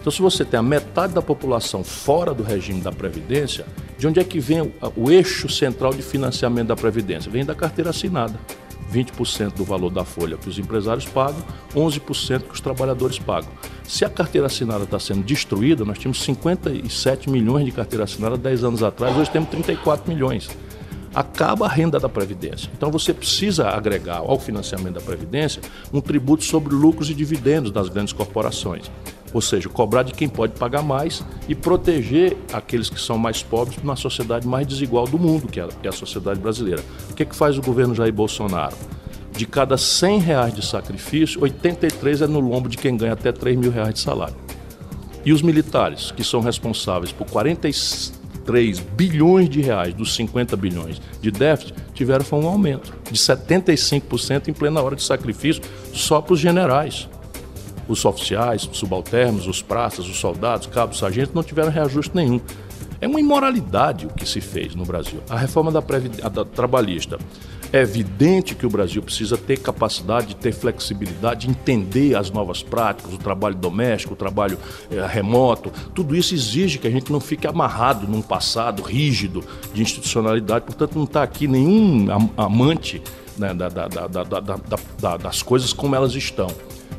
[0.00, 3.66] Então, se você tem a metade da população fora do regime da Previdência,
[3.98, 7.30] de onde é que vem o, o eixo central de financiamento da Previdência?
[7.30, 8.40] Vem da carteira assinada.
[8.92, 11.42] 20% do valor da folha que os empresários pagam,
[11.74, 13.50] 11% que os trabalhadores pagam.
[13.84, 18.64] Se a carteira assinada está sendo destruída, nós tínhamos 57 milhões de carteira assinada 10
[18.64, 20.48] anos atrás, hoje temos 34 milhões.
[21.12, 22.70] acaba a renda da Previdência.
[22.76, 25.60] Então você precisa agregar ao financiamento da Previdência
[25.92, 28.90] um tributo sobre lucros e dividendos das grandes corporações.
[29.32, 33.78] Ou seja, cobrar de quem pode pagar mais e proteger aqueles que são mais pobres
[33.82, 36.82] numa sociedade mais desigual do mundo, que é a sociedade brasileira.
[37.10, 38.76] O que, é que faz o governo Jair Bolsonaro?
[39.32, 43.56] De cada 100 reais de sacrifício, 83 é no lombo de quem ganha até 3
[43.56, 44.34] mil reais de salário.
[45.24, 51.30] E os militares, que são responsáveis por 43 bilhões de reais dos 50 bilhões de
[51.30, 55.62] déficit, tiveram um aumento de 75% em plena hora de sacrifício
[55.92, 57.08] só para os generais.
[57.90, 62.40] Os oficiais, os subalternos, os praças, os soldados, cabos, sargentos não tiveram reajuste nenhum.
[63.00, 65.20] É uma imoralidade o que se fez no Brasil.
[65.28, 67.18] A reforma da, da trabalhista
[67.72, 72.62] é evidente que o Brasil precisa ter capacidade de ter flexibilidade, de entender as novas
[72.62, 74.56] práticas, o trabalho doméstico, o trabalho
[74.88, 75.72] é, remoto.
[75.92, 79.42] Tudo isso exige que a gente não fique amarrado num passado rígido
[79.74, 80.64] de institucionalidade.
[80.64, 83.02] Portanto, não está aqui nenhum amante
[83.38, 86.48] né, da, da, das coisas como elas estão.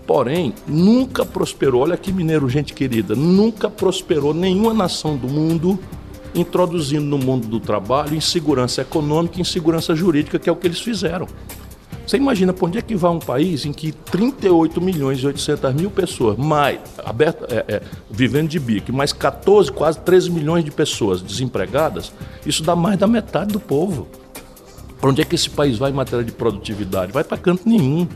[0.05, 5.79] Porém, nunca prosperou, olha que mineiro, gente querida, nunca prosperou nenhuma nação do mundo
[6.33, 10.79] introduzindo no mundo do trabalho insegurança econômica e insegurança jurídica, que é o que eles
[10.79, 11.27] fizeram.
[12.05, 15.73] Você imagina para onde é que vai um país em que 38 milhões e 800
[15.73, 20.71] mil pessoas, mais aberta, é, é, vivendo de bico, mais 14, quase 13 milhões de
[20.71, 22.11] pessoas desempregadas,
[22.45, 24.07] isso dá mais da metade do povo.
[24.99, 27.11] Para onde é que esse país vai em matéria de produtividade?
[27.11, 28.07] Vai para canto nenhum.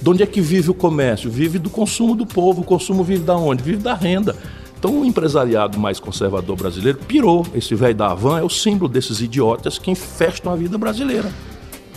[0.00, 1.30] De onde é que vive o comércio?
[1.30, 2.62] Vive do consumo do povo.
[2.62, 3.62] O consumo vive da onde?
[3.62, 4.34] Vive da renda.
[4.78, 7.46] Então o empresariado mais conservador brasileiro pirou.
[7.54, 11.30] Esse velho da Havan é o símbolo desses idiotas que infestam a vida brasileira.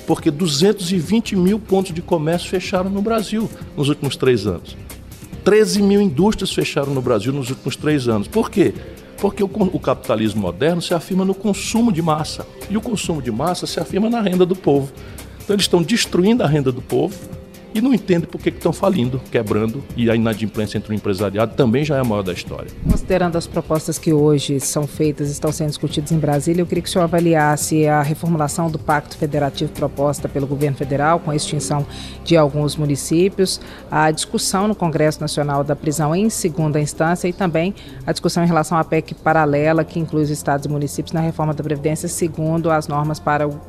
[0.06, 4.76] Porque 220 mil pontos de comércio fecharam no Brasil nos últimos três anos.
[5.46, 8.28] 13 mil indústrias fecharam no Brasil nos últimos três anos.
[8.28, 8.74] Por quê?
[9.18, 12.46] Porque o, o, capitalismo moderno se afirma no consumo de massa.
[12.70, 14.92] E o consumo de massa se afirma na renda do povo.
[15.42, 17.16] Então eles estão destruindo a renda do povo
[17.74, 21.84] e não entende por que estão falindo, quebrando, e a inadimplência entre o empresariado também
[21.84, 22.70] já é a maior da história.
[22.90, 26.82] Considerando as propostas que hoje são feitas e estão sendo discutidas em Brasília, eu queria
[26.82, 31.36] que o senhor avaliasse a reformulação do Pacto Federativo proposta pelo governo federal, com a
[31.36, 31.86] extinção
[32.24, 33.60] de alguns municípios,
[33.90, 37.74] a discussão no Congresso Nacional da prisão em segunda instância e também
[38.06, 41.54] a discussão em relação à PEC paralela, que inclui os estados e municípios na reforma
[41.54, 43.60] da Previdência, segundo as normas para o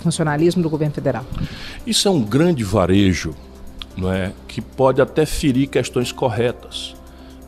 [0.00, 1.24] funcionalismo do governo federal.
[1.86, 3.09] Isso é um grande varejo,
[3.96, 6.94] não é, que pode até ferir questões corretas.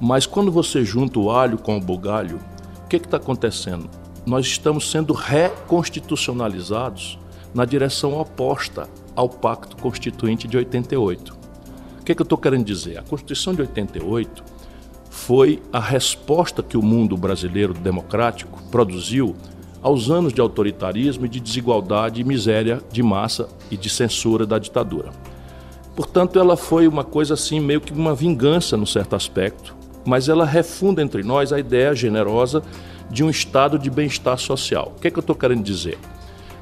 [0.01, 2.40] Mas quando você junta o alho com o bugalho,
[2.85, 3.88] o que está acontecendo?
[4.27, 7.18] Nós estamos sendo reconstitucionalizados
[7.55, 11.37] na direção oposta ao Pacto Constituinte de 88.
[12.01, 12.98] O que, que eu estou querendo dizer?
[12.98, 14.42] A Constituição de 88
[15.11, 19.37] foi a resposta que o mundo brasileiro democrático produziu
[19.83, 24.59] aos anos de autoritarismo e de desigualdade e miséria de massa e de censura da
[24.59, 25.11] ditadura.
[25.95, 30.45] Portanto, ela foi uma coisa assim, meio que uma vingança, no certo aspecto, mas ela
[30.45, 32.63] refunda entre nós a ideia generosa
[33.11, 34.93] de um estado de bem-estar social.
[34.97, 35.99] O que é que eu estou querendo dizer?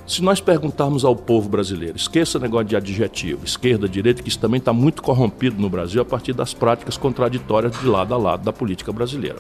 [0.07, 4.41] Se nós perguntarmos ao povo brasileiro, esqueça o negócio de adjetivo, esquerda, direita, que isso
[4.41, 8.43] também está muito corrompido no Brasil a partir das práticas contraditórias de lado a lado
[8.43, 9.37] da política brasileira.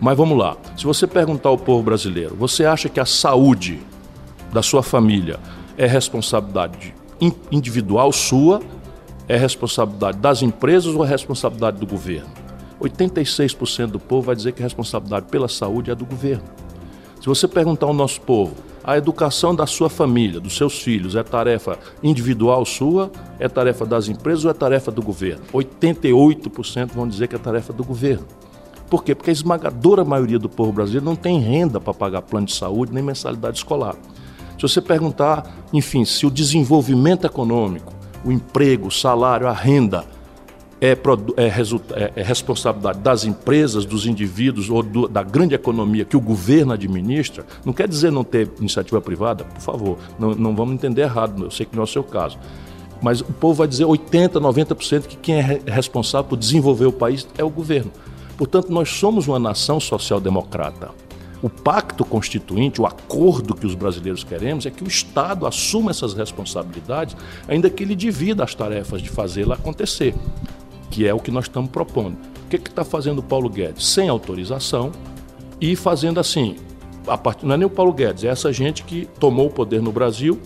[0.00, 0.56] Mas vamos lá.
[0.78, 3.80] Se você perguntar ao povo brasileiro, você acha que a saúde
[4.50, 5.38] da sua família
[5.76, 6.94] é responsabilidade
[7.52, 8.60] individual sua,
[9.28, 12.30] é responsabilidade das empresas ou é responsabilidade do governo?
[12.80, 16.44] 86% do povo vai dizer que a responsabilidade pela saúde é do governo.
[17.20, 21.22] Se você perguntar ao nosso povo, a educação da sua família, dos seus filhos, é
[21.22, 25.42] tarefa individual sua, é tarefa das empresas ou é tarefa do governo?
[25.52, 28.24] 88% vão dizer que é tarefa do governo.
[28.88, 29.14] Por quê?
[29.14, 32.94] Porque a esmagadora maioria do povo brasileiro não tem renda para pagar plano de saúde
[32.94, 33.94] nem mensalidade escolar.
[34.56, 37.92] Se você perguntar, enfim, se o desenvolvimento econômico,
[38.24, 40.04] o emprego, o salário, a renda
[40.80, 46.16] é, é, é, é responsabilidade das empresas, dos indivíduos ou do, da grande economia que
[46.16, 50.74] o governo administra, não quer dizer não ter iniciativa privada, por favor, não, não vamos
[50.74, 52.38] entender errado, eu sei que não é o seu caso.
[53.00, 57.26] Mas o povo vai dizer 80%, 90% que quem é responsável por desenvolver o país
[57.36, 57.92] é o governo.
[58.36, 60.90] Portanto, nós somos uma nação social-democrata.
[61.40, 66.12] O pacto constituinte, o acordo que os brasileiros queremos é que o Estado assuma essas
[66.14, 70.14] responsabilidades, ainda que ele divida as tarefas de fazê-la acontecer,
[70.90, 72.16] que é o que nós estamos propondo.
[72.44, 73.86] O que está fazendo o Paulo Guedes?
[73.86, 74.90] Sem autorização
[75.60, 76.56] e fazendo assim.
[77.22, 77.46] Part...
[77.46, 80.40] Não é nem o Paulo Guedes, é essa gente que tomou o poder no Brasil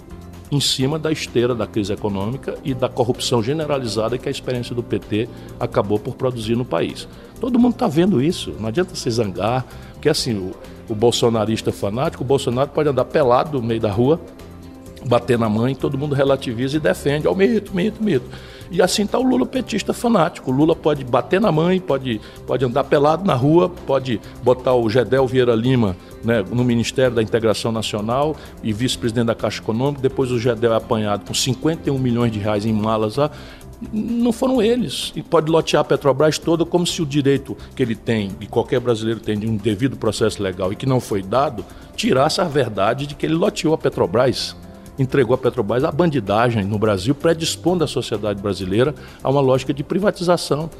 [0.53, 4.83] em cima da esteira da crise econômica e da corrupção generalizada que a experiência do
[4.83, 5.27] PT
[5.59, 7.09] acabou por produzir no país.
[7.41, 8.55] Todo mundo está vendo isso.
[8.61, 10.53] Não adianta se zangar, porque assim, o,
[10.89, 14.21] o bolsonarista fanático, o Bolsonaro pode andar pelado no meio da rua,
[15.05, 17.27] bater na mãe, todo mundo relativiza e defende.
[17.27, 18.27] Ó, oh, mito, mito, mito.
[18.73, 20.51] E assim está o Lula petista fanático.
[20.51, 24.89] O Lula pode bater na mãe, pode, pode andar pelado na rua, pode botar o
[24.89, 30.01] Gedel Vieira Lima né, no Ministério da Integração Nacional e vice-presidente da Caixa Econômica.
[30.01, 33.31] Depois o Gedel é apanhado com 51 milhões de reais em malas lá.
[33.93, 35.13] Não foram eles.
[35.17, 38.81] E pode lotear a Petrobras toda como se o direito que ele tem, e qualquer
[38.81, 41.65] brasileiro tem, de um devido processo legal e que não foi dado,
[41.97, 44.55] tirasse a verdade de que ele loteou a Petrobras
[44.99, 49.83] entregou a Petrobras à bandidagem no Brasil, predispondo a sociedade brasileira a uma lógica de
[49.83, 50.71] privatização.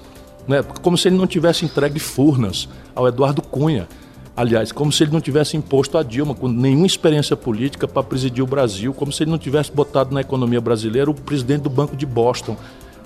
[0.47, 0.63] Né?
[0.83, 3.89] Como se ele não tivesse entregue Furnas ao Eduardo Cunha.
[4.35, 8.43] Aliás, como se ele não tivesse imposto a Dilma, com nenhuma experiência política, para presidir
[8.43, 11.95] o Brasil, como se ele não tivesse botado na economia brasileira o presidente do Banco
[11.95, 12.57] de Boston,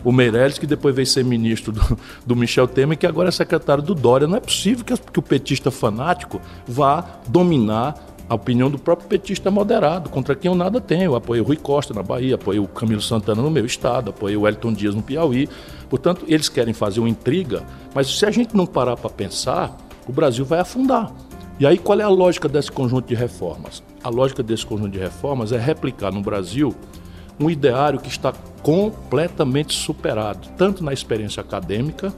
[0.06, 3.82] o Meirelles, que depois veio ser ministro do, do Michel Temer, que agora é secretário
[3.82, 4.28] do Dória.
[4.28, 7.96] Não é possível que, que o petista fanático vá dominar
[8.28, 11.02] a opinião do próprio petista moderado, contra quem eu nada tenho.
[11.02, 14.42] Eu apoio o Rui Costa na Bahia, apoio o Camilo Santana no meu estado, apoio
[14.42, 15.48] o Elton Dias no Piauí.
[15.90, 20.12] Portanto, eles querem fazer uma intriga, mas se a gente não parar para pensar, o
[20.12, 21.12] Brasil vai afundar.
[21.58, 23.82] E aí qual é a lógica desse conjunto de reformas?
[24.04, 26.72] A lógica desse conjunto de reformas é replicar no Brasil
[27.38, 32.12] um ideário que está completamente superado, tanto na experiência acadêmica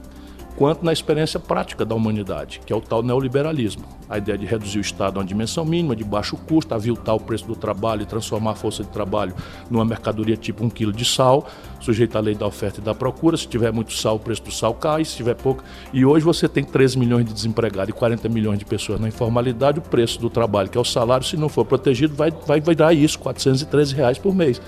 [0.59, 3.85] quanto na experiência prática da humanidade, que é o tal neoliberalismo.
[4.09, 7.19] A ideia de reduzir o Estado a uma dimensão mínima, de baixo custo, aviltar o
[7.19, 9.33] preço do trabalho e transformar a força de trabalho
[9.71, 11.47] numa mercadoria tipo um quilo de sal,
[11.79, 13.37] sujeito à lei da oferta e da procura.
[13.37, 15.63] Se tiver muito sal, o preço do sal cai, se tiver pouco.
[15.93, 19.79] E hoje você tem 13 milhões de desempregados e 40 milhões de pessoas na informalidade.
[19.79, 22.75] O preço do trabalho, que é o salário, se não for protegido, vai, vai, vai
[22.75, 24.61] dar isso, 413 reais por mês.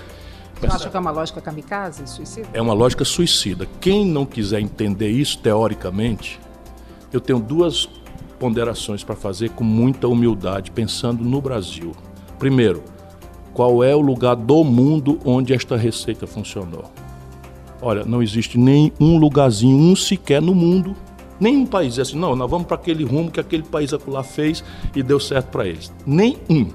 [0.62, 2.48] Você acha que é uma lógica kamikaze, suicida?
[2.52, 3.66] É uma lógica suicida.
[3.80, 6.38] Quem não quiser entender isso teoricamente,
[7.12, 7.88] eu tenho duas
[8.38, 11.92] ponderações para fazer com muita humildade, pensando no Brasil.
[12.38, 12.84] Primeiro,
[13.52, 16.84] qual é o lugar do mundo onde esta receita funcionou?
[17.80, 20.94] Olha, não existe nem um lugarzinho, um sequer no mundo,
[21.40, 24.62] nenhum país é assim, não, nós vamos para aquele rumo que aquele país acolá fez
[24.94, 25.92] e deu certo para eles.
[26.06, 26.70] Nenhum.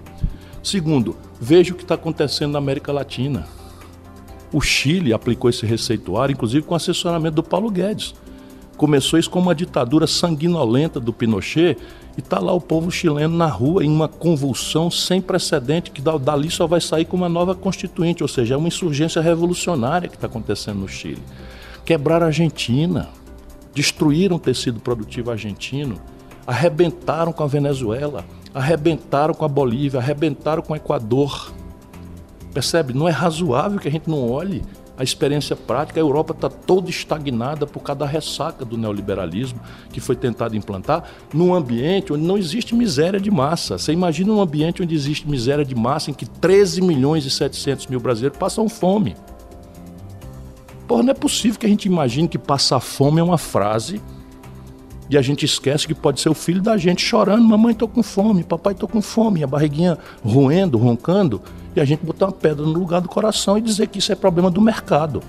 [0.62, 3.48] Segundo, veja o que está acontecendo na América Latina.
[4.52, 8.14] O Chile aplicou esse receituário, inclusive com assessoramento do Paulo Guedes.
[8.78, 11.78] Começou isso com uma ditadura sanguinolenta do Pinochet
[12.16, 16.50] e está lá o povo chileno na rua em uma convulsão sem precedente, que dali
[16.52, 20.28] só vai sair com uma nova constituinte, ou seja, é uma insurgência revolucionária que está
[20.28, 21.22] acontecendo no Chile.
[21.84, 23.10] Quebraram a Argentina,
[23.74, 26.00] destruíram o tecido produtivo argentino,
[26.46, 31.52] arrebentaram com a Venezuela, arrebentaram com a Bolívia, arrebentaram com o Equador.
[32.58, 32.92] Percebe?
[32.92, 34.64] Não é razoável que a gente não olhe
[34.98, 36.00] a experiência prática.
[36.00, 39.60] A Europa está toda estagnada por causa da ressaca do neoliberalismo
[39.94, 43.78] que foi tentado implantar num ambiente onde não existe miséria de massa.
[43.78, 47.86] Você imagina um ambiente onde existe miséria de massa em que 13 milhões e 700
[47.86, 49.16] mil brasileiros passam fome.
[50.88, 54.02] Porra, não é possível que a gente imagine que passar fome é uma frase
[55.12, 58.02] e a gente esquece que pode ser o filho da gente chorando, mamãe tô com
[58.02, 61.40] fome, papai tô com fome, a barriguinha roendo, roncando
[61.78, 64.16] e a gente botar uma pedra no lugar do coração e dizer que isso é
[64.16, 65.22] problema do mercado.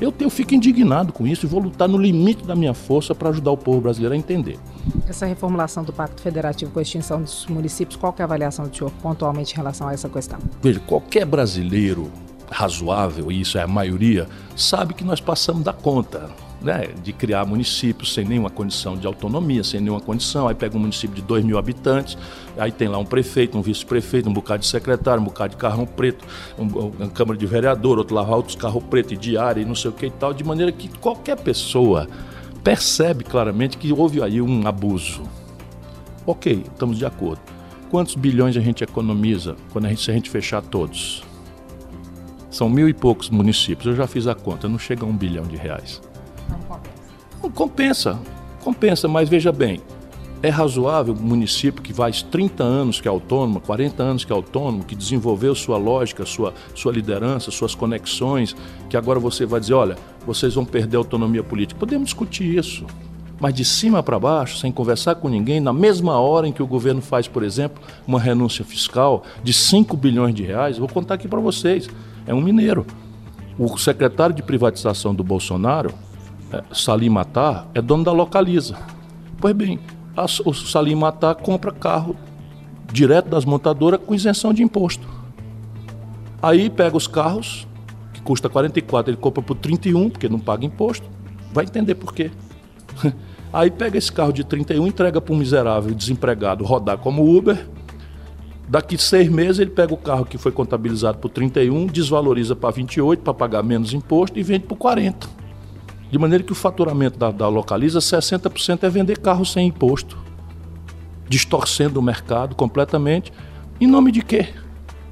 [0.00, 3.30] Eu, eu fico indignado com isso e vou lutar no limite da minha força para
[3.30, 4.58] ajudar o povo brasileiro a entender.
[5.08, 8.76] Essa reformulação do Pacto Federativo com a extinção dos municípios, qual é a avaliação do
[8.76, 10.38] senhor pontualmente em relação a essa questão?
[10.62, 12.10] Veja, qualquer brasileiro
[12.48, 17.44] razoável, e isso é a maioria, sabe que nós passamos da conta né, de criar
[17.44, 20.48] municípios sem nenhuma condição de autonomia, sem nenhuma condição.
[20.48, 22.16] Aí pega um município de 2 mil habitantes,
[22.58, 25.86] aí tem lá um prefeito, um vice-prefeito, um bocado de secretário, um bocado de carrão
[25.86, 26.24] preto,
[26.58, 29.90] um, uma Câmara de Vereador, outro lá outros carro preto e diária e não sei
[29.90, 32.08] o que e tal, de maneira que qualquer pessoa
[32.64, 35.22] percebe claramente que houve aí um abuso.
[36.26, 37.40] Ok, estamos de acordo.
[37.90, 41.22] Quantos bilhões a gente economiza quando a gente, se a gente fechar todos?
[42.50, 45.44] São mil e poucos municípios, eu já fiz a conta, não chega a um bilhão
[45.44, 46.00] de reais.
[46.48, 46.96] Compensa.
[47.42, 48.18] Não compensa,
[48.62, 49.80] compensa, mas veja bem,
[50.42, 54.36] é razoável o município que faz 30 anos que é autônomo, 40 anos que é
[54.36, 58.54] autônomo, que desenvolveu sua lógica, sua, sua liderança, suas conexões,
[58.88, 61.80] que agora você vai dizer, olha, vocês vão perder a autonomia política.
[61.80, 62.86] Podemos discutir isso,
[63.40, 66.66] mas de cima para baixo, sem conversar com ninguém, na mesma hora em que o
[66.66, 71.28] governo faz, por exemplo, uma renúncia fiscal de 5 bilhões de reais, vou contar aqui
[71.28, 71.88] para vocês,
[72.26, 72.86] é um mineiro.
[73.58, 75.94] O secretário de privatização do Bolsonaro
[76.72, 78.76] Salim Matar é dono da Localiza.
[79.40, 79.78] Pois bem,
[80.16, 82.16] a, o Salim Matar compra carro
[82.92, 85.06] direto das montadoras com isenção de imposto.
[86.42, 87.66] Aí pega os carros,
[88.12, 91.08] que custa 44, ele compra por 31, porque não paga imposto.
[91.52, 92.30] Vai entender por quê.
[93.52, 97.66] Aí pega esse carro de 31, entrega para um miserável desempregado rodar como Uber.
[98.68, 103.22] Daqui seis meses ele pega o carro que foi contabilizado por 31, desvaloriza para 28
[103.22, 105.45] para pagar menos imposto e vende por 40.
[106.10, 110.16] De maneira que o faturamento da, da Localiza, 60% é vender carro sem imposto.
[111.28, 113.32] Distorcendo o mercado completamente.
[113.80, 114.48] Em nome de quê?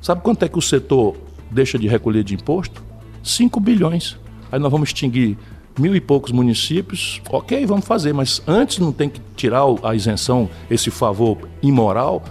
[0.01, 1.17] Sabe quanto é que o setor
[1.51, 2.83] deixa de recolher de imposto?
[3.23, 4.17] 5 bilhões.
[4.53, 5.37] Aí nós vamos extinguir
[5.79, 10.49] mil e poucos municípios, ok, vamos fazer, mas antes não tem que tirar a isenção,
[10.71, 12.23] esse favor imoral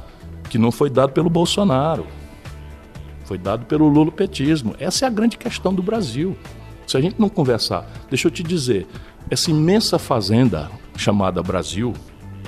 [0.50, 2.06] que não foi dado pelo Bolsonaro,
[3.26, 4.76] foi dado pelo lulopetismo.
[4.80, 6.38] Essa é a grande questão do Brasil.
[6.88, 8.88] Se a gente não conversar, deixa eu te dizer,
[9.30, 11.94] essa imensa fazenda chamada Brasil,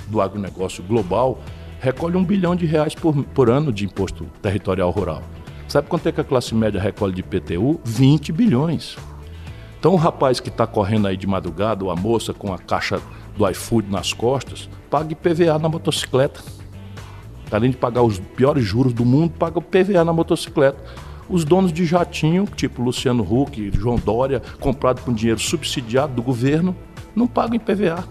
[0.07, 1.39] do agronegócio global,
[1.79, 5.23] recolhe um bilhão de reais por, por ano de imposto territorial rural.
[5.67, 7.79] Sabe quanto é que a classe média recolhe de IPTU?
[7.83, 8.97] 20 bilhões.
[9.79, 13.01] Então o rapaz que está correndo aí de madrugada, ou a moça com a caixa
[13.37, 16.41] do iFood nas costas, paga IPVA na motocicleta.
[17.51, 20.83] Além de pagar os piores juros do mundo, paga o PVA na motocicleta.
[21.29, 26.75] Os donos de jatinho, tipo Luciano Huck, João Dória, comprado com dinheiro subsidiado do governo,
[27.15, 28.03] não pagam IPVA.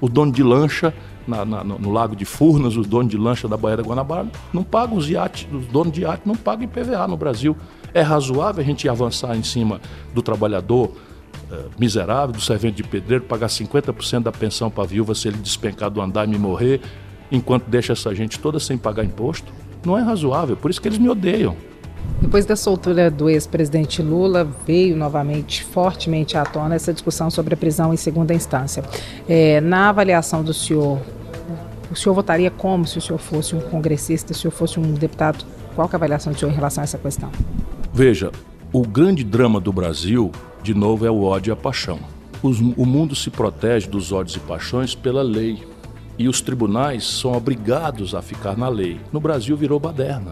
[0.00, 0.94] O dono de lancha
[1.26, 4.62] na, na, no Lago de Furnas, os donos de lancha da Baía da Guanabara, não
[4.62, 7.56] pagam os iates, os donos de iate não pagam IPVA no Brasil.
[7.94, 9.80] É razoável a gente avançar em cima
[10.14, 10.92] do trabalhador
[11.50, 15.36] eh, miserável, do servente de pedreiro, pagar 50% da pensão para a viúva se ele
[15.36, 16.80] despencar do andar e morrer,
[17.30, 19.52] enquanto deixa essa gente toda sem pagar imposto?
[19.84, 21.56] Não é razoável, por isso que eles me odeiam.
[22.22, 27.56] Depois da soltura do ex-presidente Lula, veio novamente fortemente à tona essa discussão sobre a
[27.56, 28.84] prisão em segunda instância.
[29.28, 31.00] É, na avaliação do senhor,
[31.90, 34.94] o senhor votaria como se o senhor fosse um congressista, se o senhor fosse um
[34.94, 35.44] deputado?
[35.74, 37.30] Qual é a avaliação do senhor em relação a essa questão?
[37.92, 38.30] Veja,
[38.72, 40.30] o grande drama do Brasil,
[40.62, 41.98] de novo, é o ódio e a paixão.
[42.40, 45.62] Os, o mundo se protege dos ódios e paixões pela lei.
[46.16, 49.00] E os tribunais são obrigados a ficar na lei.
[49.12, 50.30] No Brasil virou baderna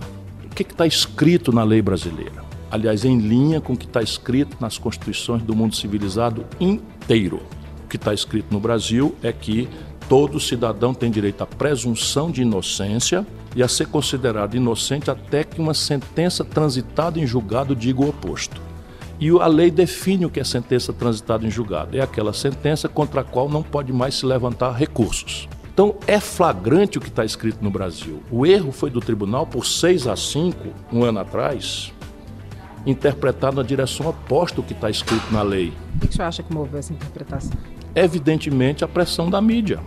[0.54, 2.44] que está escrito na lei brasileira?
[2.70, 7.42] Aliás, em linha com o que está escrito nas constituições do mundo civilizado inteiro.
[7.84, 9.68] O que está escrito no Brasil é que
[10.08, 15.60] todo cidadão tem direito à presunção de inocência e a ser considerado inocente até que
[15.60, 18.60] uma sentença transitada em julgado diga o oposto.
[19.18, 21.96] E a lei define o que é sentença transitada em julgado.
[21.96, 25.48] É aquela sentença contra a qual não pode mais se levantar recursos.
[25.72, 28.22] Então é flagrante o que está escrito no Brasil.
[28.30, 30.56] O erro foi do tribunal por 6 a 5,
[30.92, 31.92] um ano atrás,
[32.84, 35.72] interpretado na direção oposta ao que está escrito na lei.
[35.96, 37.52] O que o senhor acha que moveu essa interpretação?
[37.94, 39.80] Evidentemente a pressão da mídia.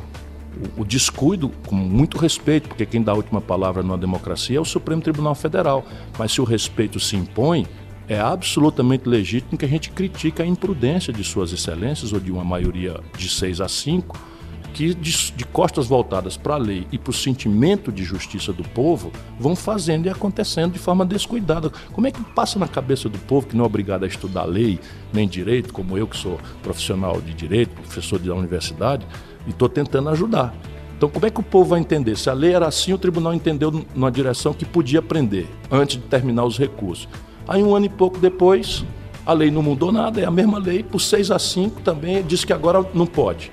[0.78, 4.62] O, o descuido, com muito respeito, porque quem dá a última palavra numa democracia é
[4.62, 5.84] o Supremo Tribunal Federal.
[6.18, 7.68] Mas se o respeito se impõe,
[8.08, 12.44] é absolutamente legítimo que a gente critique a imprudência de Suas Excelências ou de uma
[12.44, 14.33] maioria de 6 a 5
[14.74, 18.64] que, de, de costas voltadas para a lei e para o sentimento de justiça do
[18.64, 21.72] povo, vão fazendo e acontecendo de forma descuidada.
[21.92, 24.80] Como é que passa na cabeça do povo que não é obrigado a estudar lei,
[25.14, 29.06] nem direito, como eu que sou profissional de direito, professor da universidade,
[29.46, 30.56] e estou tentando ajudar.
[30.98, 32.18] Então, como é que o povo vai entender?
[32.18, 36.04] Se a lei era assim, o tribunal entendeu numa direção que podia prender, antes de
[36.04, 37.08] terminar os recursos.
[37.48, 38.86] Aí, um ano e pouco depois,
[39.26, 42.44] a lei não mudou nada, é a mesma lei, por 6 a 5 também diz
[42.44, 43.52] que agora não pode.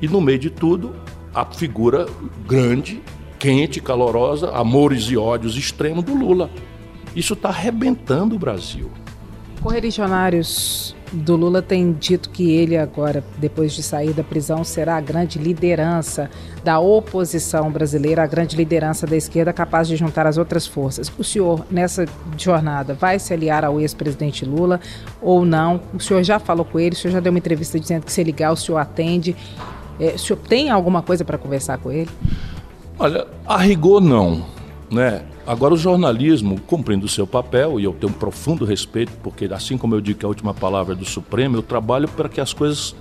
[0.00, 0.94] E no meio de tudo,
[1.34, 2.06] a figura
[2.46, 3.02] grande,
[3.38, 6.50] quente, calorosa, amores e ódios extremos do Lula.
[7.14, 8.90] Isso está arrebentando o Brasil.
[9.62, 15.00] Correligionários do Lula têm dito que ele agora, depois de sair da prisão, será a
[15.00, 16.30] grande liderança
[16.62, 21.10] da oposição brasileira, a grande liderança da esquerda capaz de juntar as outras forças.
[21.18, 22.06] O senhor, nessa
[22.36, 24.80] jornada, vai se aliar ao ex-presidente Lula
[25.20, 25.80] ou não?
[25.94, 28.22] O senhor já falou com ele, o senhor já deu uma entrevista dizendo que se
[28.22, 29.34] ligar, o senhor atende.
[29.98, 32.10] É, o senhor tem alguma coisa para conversar com ele?
[32.98, 34.44] Olha, a rigor não.
[34.90, 35.24] Né?
[35.46, 39.76] Agora, o jornalismo, cumprindo o seu papel, e eu tenho um profundo respeito, porque assim
[39.76, 42.52] como eu digo que a última palavra é do Supremo, eu trabalho para que as
[42.52, 42.94] coisas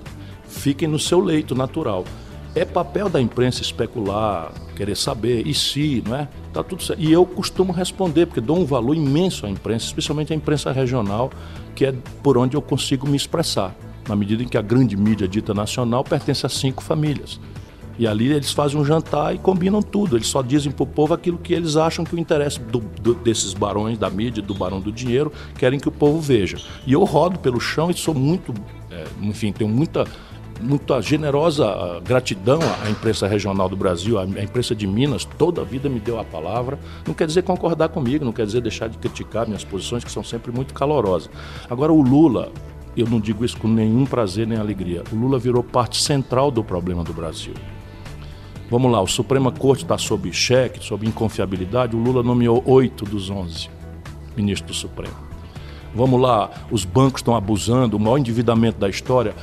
[0.48, 2.04] fiquem no seu leito natural.
[2.56, 6.28] É papel da imprensa especular, querer saber, e se, não é?
[6.54, 7.02] Tá tudo certo.
[7.02, 11.30] E eu costumo responder, porque dou um valor imenso à imprensa, especialmente à imprensa regional,
[11.76, 13.76] que é por onde eu consigo me expressar
[14.08, 17.40] na medida em que a grande mídia dita nacional pertence a cinco famílias.
[17.98, 20.18] E ali eles fazem um jantar e combinam tudo.
[20.18, 23.14] Eles só dizem para o povo aquilo que eles acham que o interesse do, do,
[23.14, 26.58] desses barões da mídia, do barão do dinheiro, querem que o povo veja.
[26.86, 28.54] E eu rodo pelo chão e sou muito,
[28.92, 30.06] é, enfim, tenho muita,
[30.62, 35.64] muita generosa ah, gratidão à imprensa regional do Brasil, à imprensa de Minas, toda a
[35.64, 36.78] vida me deu a palavra.
[37.08, 40.24] Não quer dizer concordar comigo, não quer dizer deixar de criticar minhas posições, que são
[40.24, 41.30] sempre muito calorosas.
[41.70, 42.52] Agora, o Lula
[43.02, 46.64] eu não digo isso com nenhum prazer nem alegria, o Lula virou parte central do
[46.64, 47.54] problema do Brasil.
[48.70, 53.30] Vamos lá, o Suprema Corte está sob cheque, sob inconfiabilidade, o Lula nomeou oito dos
[53.30, 53.70] onze
[54.36, 55.16] ministros do Supremo.
[55.94, 59.34] Vamos lá, os bancos estão abusando, o maior endividamento da história.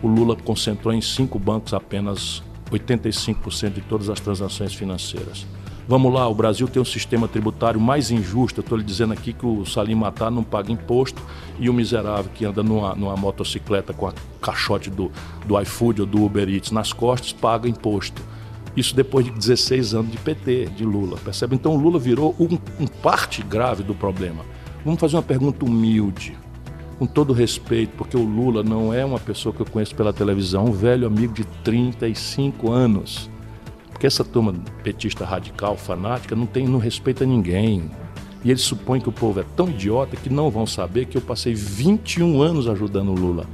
[0.00, 5.44] O Lula concentrou em cinco bancos apenas 85% de todas as transações financeiras.
[5.88, 8.60] Vamos lá, o Brasil tem um sistema tributário mais injusto.
[8.60, 11.22] Estou lhe dizendo aqui que o Salim Matar não paga imposto
[11.60, 14.12] e o miserável que anda numa, numa motocicleta com a
[14.42, 15.12] caixote do,
[15.46, 18.20] do iFood ou do Uber Eats nas costas paga imposto.
[18.76, 21.18] Isso depois de 16 anos de PT, de Lula.
[21.18, 21.54] Percebe?
[21.54, 24.44] Então o Lula virou um, um parte grave do problema.
[24.84, 26.36] Vamos fazer uma pergunta humilde,
[26.98, 30.64] com todo respeito, porque o Lula não é uma pessoa que eu conheço pela televisão,
[30.64, 33.30] um velho amigo de 35 anos.
[33.96, 37.90] Porque essa turma petista radical, fanática, não, tem, não respeita ninguém.
[38.44, 41.22] E eles supõem que o povo é tão idiota que não vão saber que eu
[41.22, 43.46] passei 21 anos ajudando o Lula.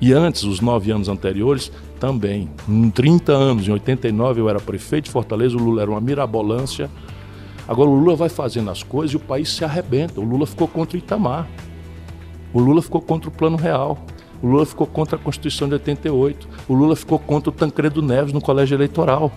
[0.00, 1.70] E antes, os nove anos anteriores,
[2.00, 2.50] também.
[2.68, 6.90] Em 30 anos, em 89, eu era prefeito de Fortaleza, o Lula era uma mirabolância
[7.68, 10.18] Agora o Lula vai fazendo as coisas e o país se arrebenta.
[10.22, 11.46] O Lula ficou contra o Itamar.
[12.50, 13.98] O Lula ficou contra o Plano Real.
[14.42, 16.48] O Lula ficou contra a Constituição de 88.
[16.68, 19.32] O Lula ficou contra o Tancredo Neves no colégio eleitoral.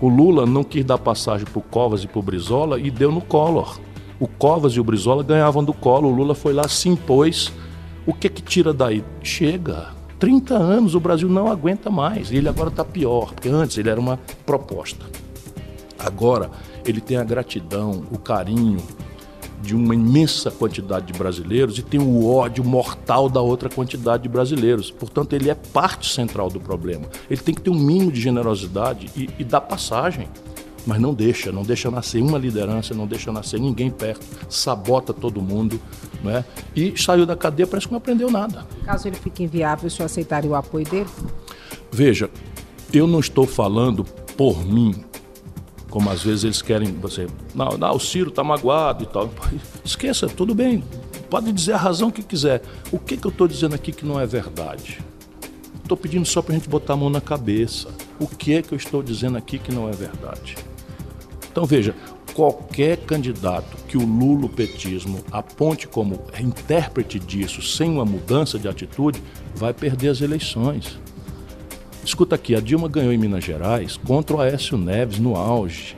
[0.00, 3.10] O Lula não quis dar passagem para o Covas e para o Brizola e deu
[3.10, 3.78] no Collor.
[4.18, 6.12] O Covas e o Brizola ganhavam do Collor.
[6.12, 7.52] O Lula foi lá, se impôs.
[8.06, 9.04] O que que tira daí?
[9.22, 9.94] Chega.
[10.18, 12.30] 30 anos, o Brasil não aguenta mais.
[12.30, 15.04] E ele agora está pior, porque antes ele era uma proposta.
[15.98, 16.50] Agora
[16.84, 18.78] ele tem a gratidão, o carinho
[19.66, 24.28] de uma imensa quantidade de brasileiros e tem o ódio mortal da outra quantidade de
[24.28, 24.90] brasileiros.
[24.90, 27.06] Portanto, ele é parte central do problema.
[27.28, 30.28] Ele tem que ter um mínimo de generosidade e, e dar passagem.
[30.86, 35.42] Mas não deixa, não deixa nascer uma liderança, não deixa nascer ninguém perto, sabota todo
[35.42, 35.80] mundo,
[36.22, 36.44] né?
[36.76, 38.64] E saiu da cadeia, parece que não aprendeu nada.
[38.84, 41.08] Caso ele fique inviável, o senhor aceitaria o apoio dele?
[41.90, 42.30] Veja,
[42.92, 44.04] eu não estou falando
[44.36, 44.94] por mim,
[45.96, 47.26] como às vezes eles querem você.
[47.54, 49.30] Não, não o Ciro está magoado e tal.
[49.82, 50.84] Esqueça, tudo bem.
[51.30, 52.60] Pode dizer a razão que quiser.
[52.92, 54.98] O que, que eu estou dizendo aqui que não é verdade?
[55.82, 57.88] Estou pedindo só para a gente botar a mão na cabeça.
[58.20, 60.58] O que é que eu estou dizendo aqui que não é verdade?
[61.50, 61.94] Então veja,
[62.34, 69.22] qualquer candidato que o lulopetismo aponte como intérprete disso sem uma mudança de atitude
[69.54, 70.98] vai perder as eleições.
[72.06, 75.96] Escuta aqui, a Dilma ganhou em Minas Gerais contra o Aécio Neves no auge.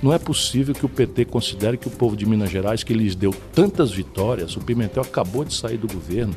[0.00, 3.16] Não é possível que o PT considere que o povo de Minas Gerais, que lhes
[3.16, 6.32] deu tantas vitórias, o Pimentel acabou de sair do governo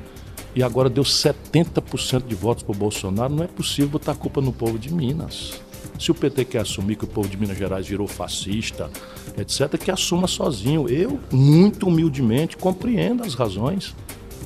[0.56, 4.42] e agora deu 70% de votos para o Bolsonaro, não é possível botar a culpa
[4.42, 5.62] no povo de Minas.
[6.00, 8.90] Se o PT quer assumir que o povo de Minas Gerais virou fascista,
[9.38, 10.90] etc., que assuma sozinho.
[10.90, 13.96] Eu, muito humildemente, compreendo as razões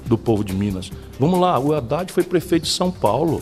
[0.05, 0.91] do povo de Minas.
[1.17, 3.41] Vamos lá, o Haddad foi prefeito de São Paulo.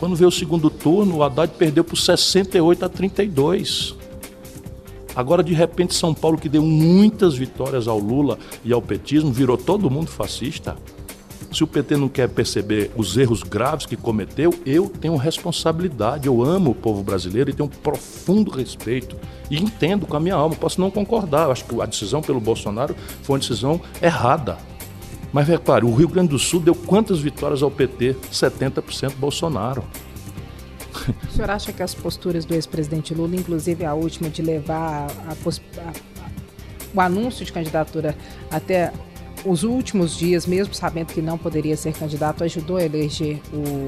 [0.00, 3.94] Quando veio o segundo turno, o Haddad perdeu por 68 a 32.
[5.14, 9.58] Agora, de repente, São Paulo, que deu muitas vitórias ao Lula e ao petismo, virou
[9.58, 10.74] todo mundo fascista.
[11.52, 16.26] Se o PT não quer perceber os erros graves que cometeu, eu tenho responsabilidade.
[16.28, 19.16] Eu amo o povo brasileiro e tenho um profundo respeito.
[19.50, 20.56] E entendo com a minha alma.
[20.56, 21.44] Posso não concordar.
[21.44, 24.69] Eu acho que a decisão pelo Bolsonaro foi uma decisão errada.
[25.32, 28.16] Mas repare, o Rio Grande do Sul deu quantas vitórias ao PT?
[28.32, 29.84] 70% Bolsonaro.
[31.28, 35.30] O senhor acha que as posturas do ex-presidente Lula, inclusive a última de levar a,
[35.30, 35.92] a, a,
[36.92, 38.16] o anúncio de candidatura
[38.50, 38.92] até
[39.44, 43.86] os últimos dias, mesmo sabendo que não poderia ser candidato, ajudou a eleger o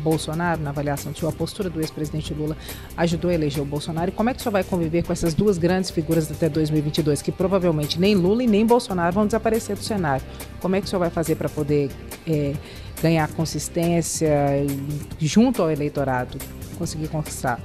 [0.00, 2.56] Bolsonaro, na avaliação de sua postura do ex-presidente Lula,
[2.96, 4.10] ajudou a eleger o Bolsonaro?
[4.10, 7.22] E como é que o senhor vai conviver com essas duas grandes figuras até 2022,
[7.22, 10.24] que provavelmente nem Lula e nem Bolsonaro vão desaparecer do cenário?
[10.60, 11.90] Como é que o senhor vai fazer para poder
[12.26, 12.54] é,
[13.02, 14.30] ganhar consistência
[15.18, 16.38] junto ao eleitorado,
[16.76, 17.08] conseguir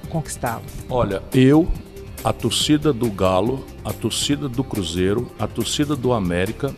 [0.10, 0.64] conquistá-lo?
[0.90, 1.68] Olha, eu,
[2.24, 6.74] a torcida do Galo, a torcida do Cruzeiro, a torcida do América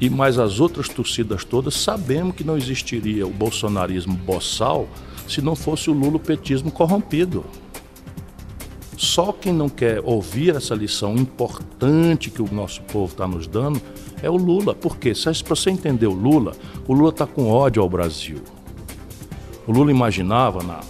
[0.00, 4.88] e mais as outras torcidas todas, sabemos que não existiria o bolsonarismo boçal
[5.26, 7.44] se não fosse o lulopetismo corrompido.
[8.96, 13.80] Só quem não quer ouvir essa lição importante que o nosso povo está nos dando
[14.22, 14.74] é o Lula.
[14.74, 15.14] Por quê?
[15.14, 16.54] Se você entender o Lula,
[16.88, 18.42] o Lula está com ódio ao Brasil.
[19.66, 20.80] O Lula imaginava, na,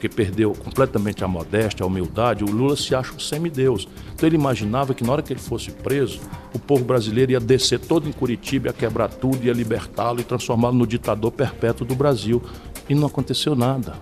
[0.00, 3.86] porque perdeu completamente a modéstia, a humildade, o Lula se acha um semideus.
[4.14, 6.20] Então ele imaginava que na hora que ele fosse preso,
[6.54, 10.74] o povo brasileiro ia descer todo em Curitiba, ia quebrar tudo, ia libertá-lo e transformá-lo
[10.74, 12.42] no ditador perpétuo do Brasil.
[12.88, 13.94] E não aconteceu nada.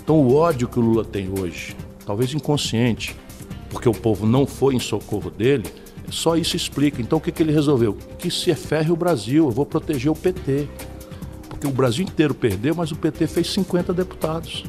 [0.00, 1.74] Então o ódio que o Lula tem hoje,
[2.06, 3.16] talvez inconsciente,
[3.70, 5.64] porque o povo não foi em socorro dele,
[6.10, 7.02] Só isso explica.
[7.02, 7.98] Então o que, que ele resolveu?
[8.18, 10.68] Que se ferre o Brasil, eu vou proteger o PT.
[11.48, 14.64] Porque o Brasil inteiro perdeu, mas o PT fez 50 deputados.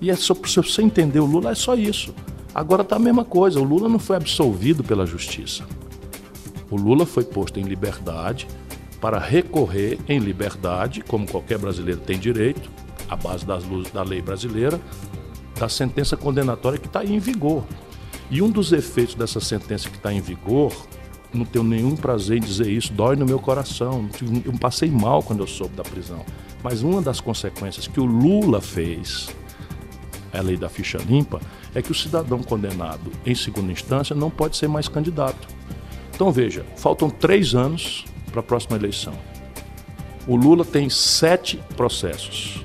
[0.00, 2.14] E é só, se você entender o Lula, é só isso.
[2.54, 5.64] Agora está a mesma coisa, o Lula não foi absolvido pela justiça.
[6.70, 8.46] O Lula foi posto em liberdade
[9.00, 12.70] para recorrer em liberdade, como qualquer brasileiro tem direito,
[13.08, 14.80] à base das luzes da lei brasileira,
[15.58, 17.64] da sentença condenatória que está em vigor.
[18.30, 20.72] E um dos efeitos dessa sentença que está em vigor,
[21.32, 24.08] não tenho nenhum prazer em dizer isso, dói no meu coração.
[24.44, 26.24] Eu passei mal quando eu soube da prisão.
[26.62, 29.28] Mas uma das consequências que o Lula fez,
[30.32, 31.40] a lei da ficha limpa,
[31.74, 35.48] é que o cidadão condenado em segunda instância não pode ser mais candidato.
[36.14, 39.14] Então veja, faltam três anos para a próxima eleição.
[40.26, 42.64] O Lula tem sete processos.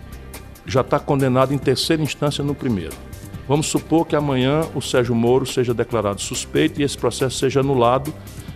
[0.65, 2.95] Já está condenado em terceira instância no primeiro.
[3.47, 8.13] Vamos supor que amanhã o Sérgio Moro seja declarado suspeito e esse processo seja anulado,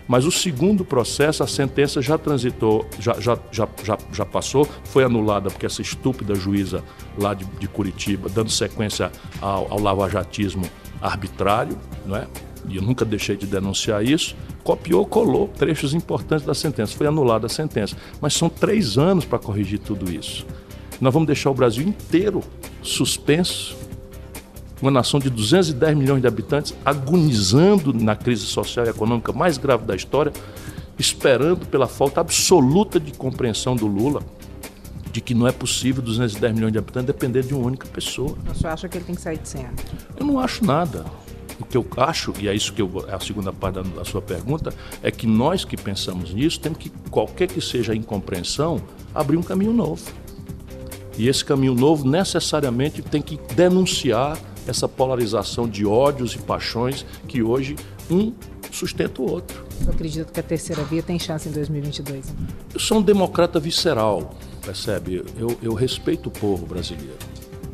[0.08, 5.04] mas o segundo processo, a sentença já transitou, já, já, já, já, já passou, foi
[5.04, 6.84] anulada porque essa estúpida juíza
[7.18, 10.64] lá de, de Curitiba, dando sequência ao, ao lavajatismo
[11.02, 12.28] arbitrário, não é?
[12.68, 16.96] e eu nunca deixei de denunciar isso, copiou, colou trechos importantes da sentença.
[16.96, 17.96] Foi anulada a sentença.
[18.20, 20.46] Mas são três anos para corrigir tudo isso.
[21.00, 22.44] Nós vamos deixar o Brasil inteiro
[22.82, 23.87] suspenso
[24.82, 29.86] uma nação de 210 milhões de habitantes agonizando na crise social e econômica mais grave
[29.86, 30.32] da história,
[30.98, 34.22] esperando pela falta absoluta de compreensão do Lula
[35.18, 38.38] de que não é possível 210 milhões de habitantes depender de uma única pessoa.
[38.54, 39.74] Você acha que ele tem que sair de cena?
[40.16, 41.06] Eu não acho nada.
[41.60, 44.06] O que eu acho, e é isso que eu, é a segunda parte da, da
[44.06, 44.72] sua pergunta,
[45.02, 48.80] é que nós que pensamos nisso temos que, qualquer que seja a incompreensão,
[49.14, 50.04] abrir um caminho novo.
[51.18, 54.38] E esse caminho novo necessariamente tem que denunciar
[54.68, 57.76] essa polarização de ódios e paixões que hoje
[58.10, 58.34] um
[58.72, 59.66] sustenta o outro.
[59.86, 62.34] Eu acredito que a terceira via tem chance em 2022.
[62.74, 65.24] Eu sou um democrata visceral, percebe?
[65.38, 67.18] Eu, eu respeito o povo brasileiro.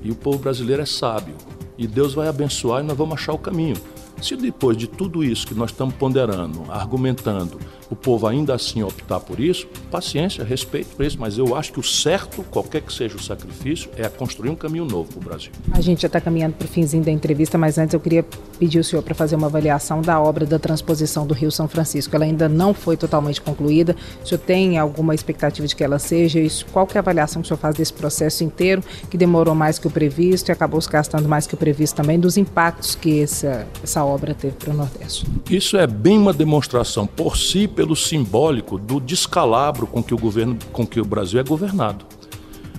[0.02, 1.36] E o povo brasileiro é sábio.
[1.78, 3.76] E Deus vai abençoar e nós vamos achar o caminho.
[4.24, 7.60] Se depois de tudo isso que nós estamos ponderando, argumentando,
[7.90, 11.80] o povo ainda assim optar por isso, paciência, respeito por isso, mas eu acho que
[11.82, 15.52] o certo, qualquer que seja o sacrifício, é construir um caminho novo para o Brasil.
[15.74, 18.26] A gente já está caminhando para o finzinho da entrevista, mas antes eu queria
[18.58, 22.16] pedir o senhor para fazer uma avaliação da obra da transposição do Rio São Francisco.
[22.16, 23.94] Ela ainda não foi totalmente concluída.
[24.24, 26.40] O senhor tem alguma expectativa de que ela seja?
[26.40, 29.54] Isso, qual que é a avaliação que o senhor faz desse processo inteiro, que demorou
[29.54, 32.96] mais que o previsto e acabou se gastando mais que o previsto também, dos impactos
[32.96, 35.26] que essa, essa obra teve para o Nordeste?
[35.50, 40.58] Isso é bem uma demonstração por si, pelo simbólico do descalabro com que o governo,
[40.72, 42.06] com que o Brasil é governado.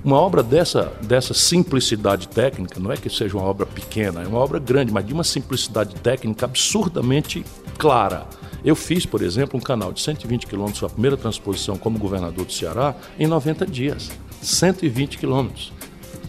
[0.04, 4.38] Uma obra dessa, dessa simplicidade técnica, não é que seja uma obra pequena, é uma
[4.38, 7.42] obra grande, mas de uma simplicidade técnica absurdamente
[7.78, 8.26] clara.
[8.62, 12.52] Eu fiz, por exemplo, um canal de 120 quilômetros, a primeira transposição como governador do
[12.52, 14.10] Ceará, em 90 dias.
[14.42, 15.72] 120 quilômetros.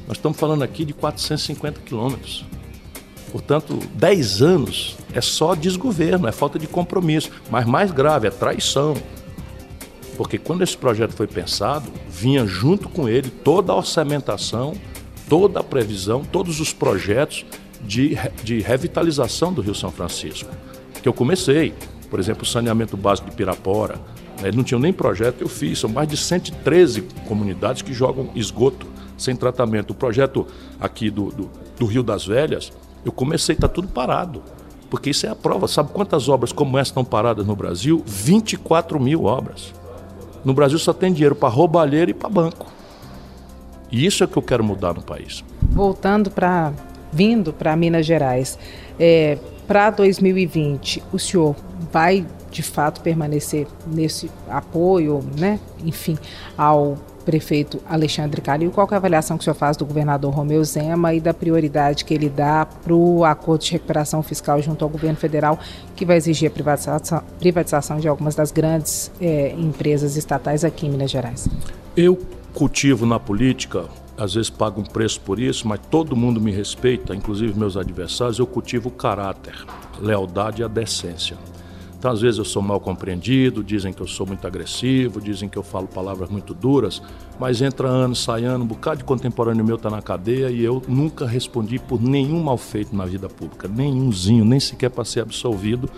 [0.08, 2.46] Nós estamos falando aqui de 450 quilômetros.
[3.32, 7.32] Portanto, 10 anos é só desgoverno, é falta de compromisso.
[7.50, 8.96] Mas mais grave, é traição.
[10.18, 14.74] Porque quando esse projeto foi pensado, vinha junto com ele toda a orçamentação,
[15.28, 17.46] toda a previsão, todos os projetos
[17.82, 20.50] de, de revitalização do Rio São Francisco.
[21.02, 21.74] Que eu comecei,
[22.10, 24.00] por exemplo, o saneamento básico de Pirapora.
[24.42, 24.52] Né?
[24.54, 29.36] Não tinha nem projeto eu fiz, são mais de 113 comunidades que jogam esgoto sem
[29.36, 29.92] tratamento.
[29.92, 30.48] O projeto
[30.80, 32.72] aqui do, do, do Rio das Velhas,
[33.06, 34.42] eu comecei, está tudo parado.
[34.90, 35.68] Porque isso é a prova.
[35.68, 38.04] Sabe quantas obras como essa estão paradas no Brasil?
[38.06, 39.74] 24 mil obras.
[40.44, 42.68] No Brasil só tem dinheiro para roubalheira e para banco.
[43.92, 45.44] E isso é que eu quero mudar no país.
[45.62, 46.74] Voltando para.
[47.12, 48.58] vindo para Minas Gerais.
[49.00, 49.38] É,
[49.68, 51.56] para 2020, o senhor
[51.92, 55.60] vai de fato permanecer nesse apoio, né?
[55.84, 56.18] enfim,
[56.58, 60.64] ao prefeito Alexandre Calil, qual é a avaliação que o senhor faz do governador Romeu
[60.64, 64.90] Zema e da prioridade que ele dá para o acordo de recuperação fiscal junto ao
[64.90, 65.60] governo federal,
[65.96, 70.90] que vai exigir a privatização, privatização de algumas das grandes é, empresas estatais aqui em
[70.92, 71.50] Minas Gerais?
[71.98, 72.18] Eu
[72.54, 73.86] cultivo na política,
[74.18, 78.40] às vezes pago um preço por isso, mas todo mundo me respeita, inclusive meus adversários,
[78.40, 79.56] eu cultivo o caráter,
[80.00, 81.38] lealdade e a decência.
[82.06, 85.58] Então, às vezes eu sou mal compreendido, dizem que eu sou muito agressivo, dizem que
[85.58, 87.02] eu falo palavras muito duras,
[87.40, 90.84] mas entra ano, sai ano, um bocado de contemporâneo meu está na cadeia e eu
[90.88, 95.90] nunca respondi por nenhum mal feito na vida pública, nenhumzinho, nem sequer para ser absolvido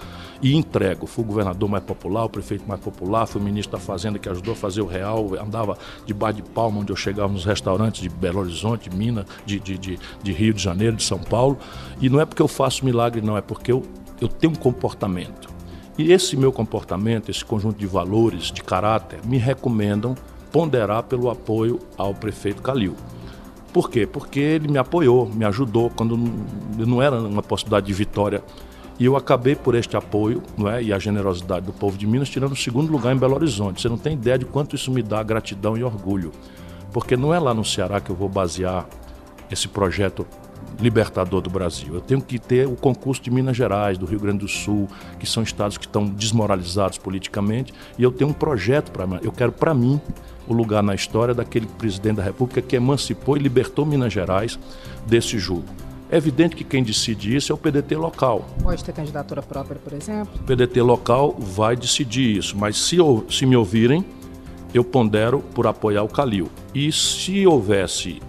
[0.41, 1.05] e entrego.
[1.07, 4.29] Fui o governador mais popular, o prefeito mais popular, fui o ministro da Fazenda que
[4.29, 8.01] ajudou a fazer o real, andava de bar de palma onde eu chegava nos restaurantes
[8.01, 11.57] de Belo Horizonte, de Minas, de, de, de, de Rio de Janeiro, de São Paulo.
[11.99, 13.83] E não é porque eu faço milagre, não, é porque eu,
[14.21, 15.56] eu tenho um comportamento
[15.97, 20.15] E esse meu comportamento, esse conjunto de valores, de caráter, me recomendam
[20.51, 22.95] ponderar pelo apoio ao prefeito Calil.
[23.73, 24.05] Por quê?
[24.05, 26.17] Porque ele me apoiou, me ajudou quando
[26.77, 28.43] não era uma possibilidade de vitória.
[28.99, 32.29] E eu acabei por este apoio não é, e a generosidade do povo de Minas
[32.29, 33.81] tirando o segundo lugar em Belo Horizonte.
[33.81, 36.31] Você não tem ideia de quanto isso me dá gratidão e orgulho.
[36.91, 38.87] Porque não é lá no Ceará que eu vou basear
[39.51, 40.25] esse projeto
[40.79, 41.93] libertador do Brasil.
[41.93, 44.87] Eu tenho que ter o concurso de Minas Gerais, do Rio Grande do Sul,
[45.19, 49.51] que são estados que estão desmoralizados politicamente, e eu tenho um projeto para eu quero
[49.51, 49.99] para mim
[50.47, 54.57] o lugar na história daquele presidente da República que emancipou e libertou Minas Gerais
[55.05, 55.65] desse jugo.
[56.09, 58.45] É evidente que quem decide isso é o PDT local.
[58.63, 60.33] Pode ter candidatura própria, por exemplo?
[60.39, 62.95] O PDT local vai decidir isso, mas se,
[63.29, 64.05] se me ouvirem,
[64.73, 66.49] eu pondero por apoiar o Calil.
[66.73, 68.21] E se houvesse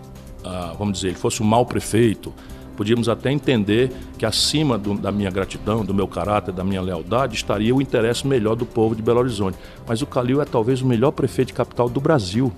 [0.79, 2.33] vamos dizer, ele fosse um mau prefeito,
[2.77, 7.35] podíamos até entender que acima do, da minha gratidão, do meu caráter, da minha lealdade,
[7.35, 9.59] estaria o interesse melhor do povo de Belo Horizonte.
[9.87, 12.53] Mas o Calil é talvez o melhor prefeito de capital do Brasil.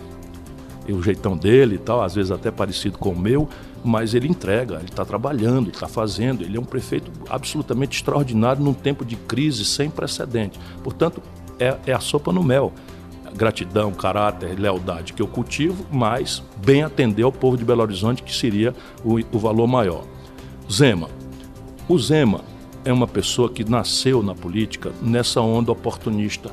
[0.86, 3.48] E o jeitão dele e tal, às vezes até parecido com o meu,
[3.82, 6.42] mas ele entrega, ele está trabalhando, ele está fazendo.
[6.42, 10.58] Ele é um prefeito absolutamente extraordinário num tempo de crise sem precedente.
[10.82, 11.22] Portanto,
[11.58, 12.72] é, é a sopa no mel
[13.34, 18.34] gratidão, caráter, lealdade que eu cultivo, mas bem atender ao povo de Belo Horizonte, que
[18.34, 18.74] seria
[19.04, 20.04] o, o valor maior.
[20.70, 21.08] Zema.
[21.88, 22.42] O Zema
[22.84, 26.50] é uma pessoa que nasceu na política nessa onda oportunista,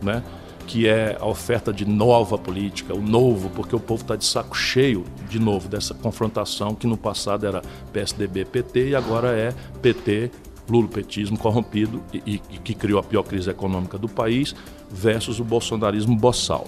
[0.00, 0.22] né?
[0.66, 4.56] que é a oferta de nova política, o novo, porque o povo está de saco
[4.56, 7.60] cheio, de novo, dessa confrontação que no passado era
[7.92, 10.30] PSDB-PT e agora é PT
[10.68, 14.54] lulopetismo corrompido e, e, que criou a pior crise econômica do país,
[14.90, 16.66] versus o bolsonarismo boçal.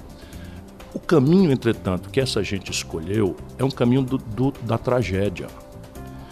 [0.92, 5.48] O caminho, entretanto, que essa gente escolheu é um caminho do, do, da tragédia.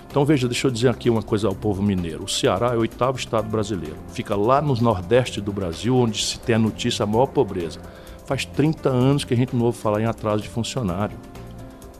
[0.09, 2.25] Então veja, deixa eu dizer aqui uma coisa ao povo mineiro.
[2.25, 3.97] O Ceará é o oitavo estado brasileiro.
[4.09, 7.81] Fica lá no nordeste do Brasil, onde se tem a notícia maior pobreza.
[8.27, 11.17] Faz 30 anos que a gente não ouve falar em atraso de funcionário.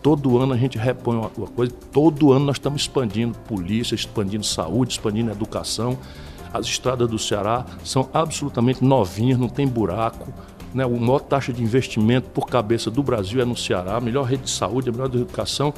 [0.03, 4.93] Todo ano a gente repõe uma, coisa, todo ano nós estamos expandindo polícia, expandindo saúde,
[4.93, 5.97] expandindo educação.
[6.53, 10.33] As estradas do Ceará são absolutamente novinhas, não tem buraco.
[10.75, 10.85] Né?
[10.85, 14.45] A maior taxa de investimento por cabeça do Brasil é no Ceará, a melhor rede
[14.45, 15.73] de saúde, a melhor de educação.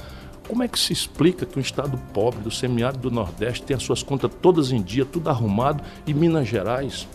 [0.48, 3.82] Como é que se explica que um estado pobre do semiárido do Nordeste tem as
[3.82, 7.08] suas contas todas em dia, tudo arrumado, e Minas Gerais,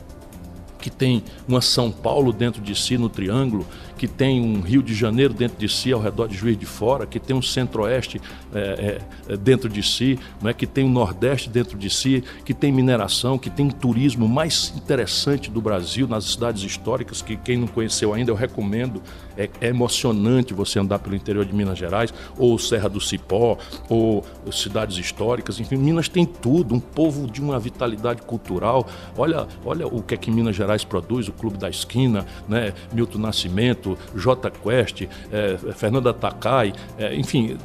[0.80, 3.66] que tem uma São Paulo dentro de si no Triângulo,
[4.00, 7.06] que tem um Rio de Janeiro dentro de si, ao redor de Juiz de Fora,
[7.06, 8.22] que tem um Centro-Oeste
[8.54, 12.72] é, é, dentro de si, é que tem um Nordeste dentro de si, que tem
[12.72, 17.68] mineração, que tem um turismo mais interessante do Brasil nas cidades históricas, que quem não
[17.68, 19.02] conheceu ainda eu recomendo.
[19.38, 24.26] É, é emocionante você andar pelo interior de Minas Gerais, ou Serra do Cipó, ou
[24.52, 28.86] cidades históricas, enfim, Minas tem tudo, um povo de uma vitalidade cultural.
[29.18, 33.20] Olha, olha o que é que Minas Gerais produz, o Clube da Esquina, né, Milton
[33.20, 37.58] Nascimento, J Quest, é, Fernanda Takai, é, enfim,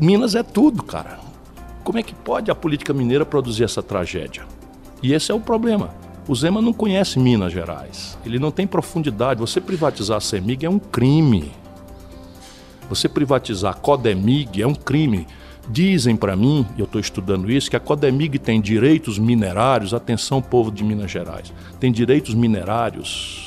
[0.00, 1.18] Minas é tudo, cara.
[1.82, 4.44] Como é que pode a política mineira produzir essa tragédia?
[5.02, 5.94] E esse é o problema.
[6.28, 8.18] O Zema não conhece Minas Gerais.
[8.26, 9.38] Ele não tem profundidade.
[9.38, 11.52] Você privatizar a CEMIG é um crime.
[12.88, 15.26] Você privatizar a Codemig é um crime.
[15.68, 20.40] Dizem para mim, e eu estou estudando isso, que a Codemig tem direitos minerários, atenção
[20.40, 23.45] povo de Minas Gerais, tem direitos minerários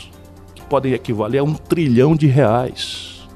[0.69, 3.27] podem equivaler a um trilhão de reais.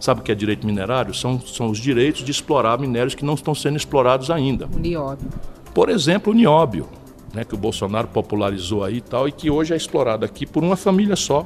[0.00, 1.12] Sabe o que é direito minerário?
[1.12, 4.68] São, são os direitos de explorar minérios que não estão sendo explorados ainda.
[4.74, 5.28] O nióbio.
[5.74, 6.88] Por exemplo, o nióbio,
[7.34, 10.62] né, que o Bolsonaro popularizou aí e tal, e que hoje é explorado aqui por
[10.62, 11.44] uma família só,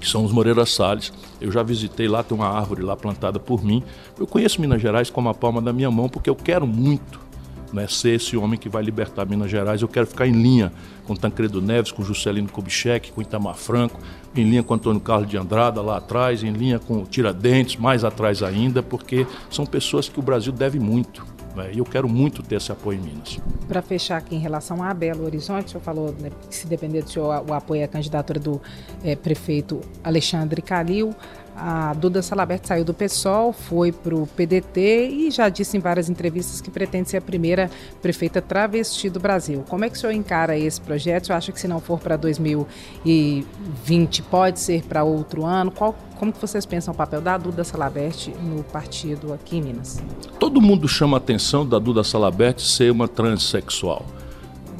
[0.00, 1.12] que são os Moreira Salles.
[1.40, 3.82] Eu já visitei lá, tem uma árvore lá plantada por mim.
[4.18, 7.27] Eu conheço Minas Gerais como a palma da minha mão, porque eu quero muito
[7.72, 9.82] né, ser esse homem que vai libertar Minas Gerais.
[9.82, 10.72] Eu quero ficar em linha
[11.06, 14.00] com Tancredo Neves, com Juscelino Kubitschek, com Itamar Franco,
[14.36, 18.42] em linha com Antônio Carlos de Andrada lá atrás, em linha com Tiradentes, mais atrás
[18.42, 21.26] ainda, porque são pessoas que o Brasil deve muito.
[21.56, 23.38] Né, e eu quero muito ter esse apoio em Minas.
[23.66, 27.02] Para fechar aqui em relação a Belo Horizonte, o senhor falou né, que se depender
[27.02, 28.60] do senhor o apoio à candidatura do
[29.02, 31.14] é, prefeito Alexandre Calil.
[31.60, 36.08] A Duda Salabert saiu do PSOL, foi para o PDT e já disse em várias
[36.08, 37.68] entrevistas que pretende ser a primeira
[38.00, 39.64] prefeita travesti do Brasil.
[39.68, 41.24] Como é que o senhor encara esse projeto?
[41.24, 45.72] O senhor acha que se não for para 2020, pode ser para outro ano?
[45.72, 50.00] Qual, como que vocês pensam o papel da Duda Salabert no partido aqui em Minas?
[50.38, 54.06] Todo mundo chama a atenção da Duda Salabert ser uma transexual.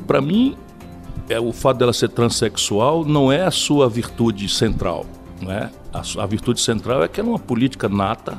[0.06, 0.56] Para mim,
[1.28, 5.04] é, o fato dela ser transexual não é a sua virtude central.
[5.40, 5.70] Não é?
[5.92, 8.38] a, a virtude central é que ela é uma política nata,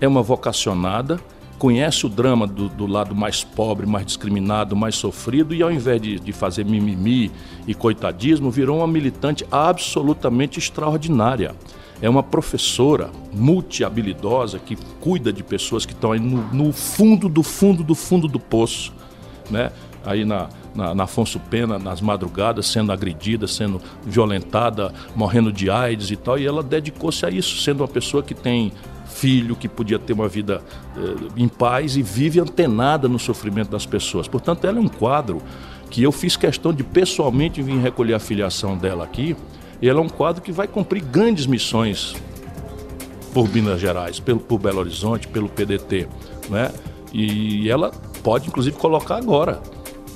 [0.00, 1.20] é uma vocacionada
[1.58, 6.00] conhece o drama do, do, lado mais pobre, mais discriminado, mais sofrido, e ao invés
[6.00, 7.30] de, de fazer mimimi
[7.66, 11.54] e coitadismo, virou uma militante absolutamente extraordinária.
[12.00, 17.42] É uma professora multi-habilidosa que cuida de pessoas que estão aí no, no fundo do
[17.42, 18.92] fundo do fundo do poço,
[19.50, 19.72] né?
[20.06, 26.10] aí na, na, na, Afonso Pena, nas madrugadas, sendo agredida, sendo violentada, morrendo de AIDS
[26.10, 28.72] e tal, e ela dedicou-se a isso, sendo uma pessoa que tem
[29.06, 30.62] filho que podia ter uma vida
[30.96, 34.28] eh, em paz e vive antenada no sofrimento das pessoas.
[34.28, 35.42] Portanto, ela é um quadro
[35.90, 39.36] que eu fiz questão de pessoalmente vir recolher a filiação dela aqui.
[39.80, 42.14] E ela é um quadro que vai cumprir grandes missões
[43.32, 46.08] por Minas Gerais, pelo, por Belo Horizonte, pelo PDT.
[46.48, 46.72] Né?
[47.12, 47.90] E ela
[48.22, 49.62] pode, inclusive, colocar agora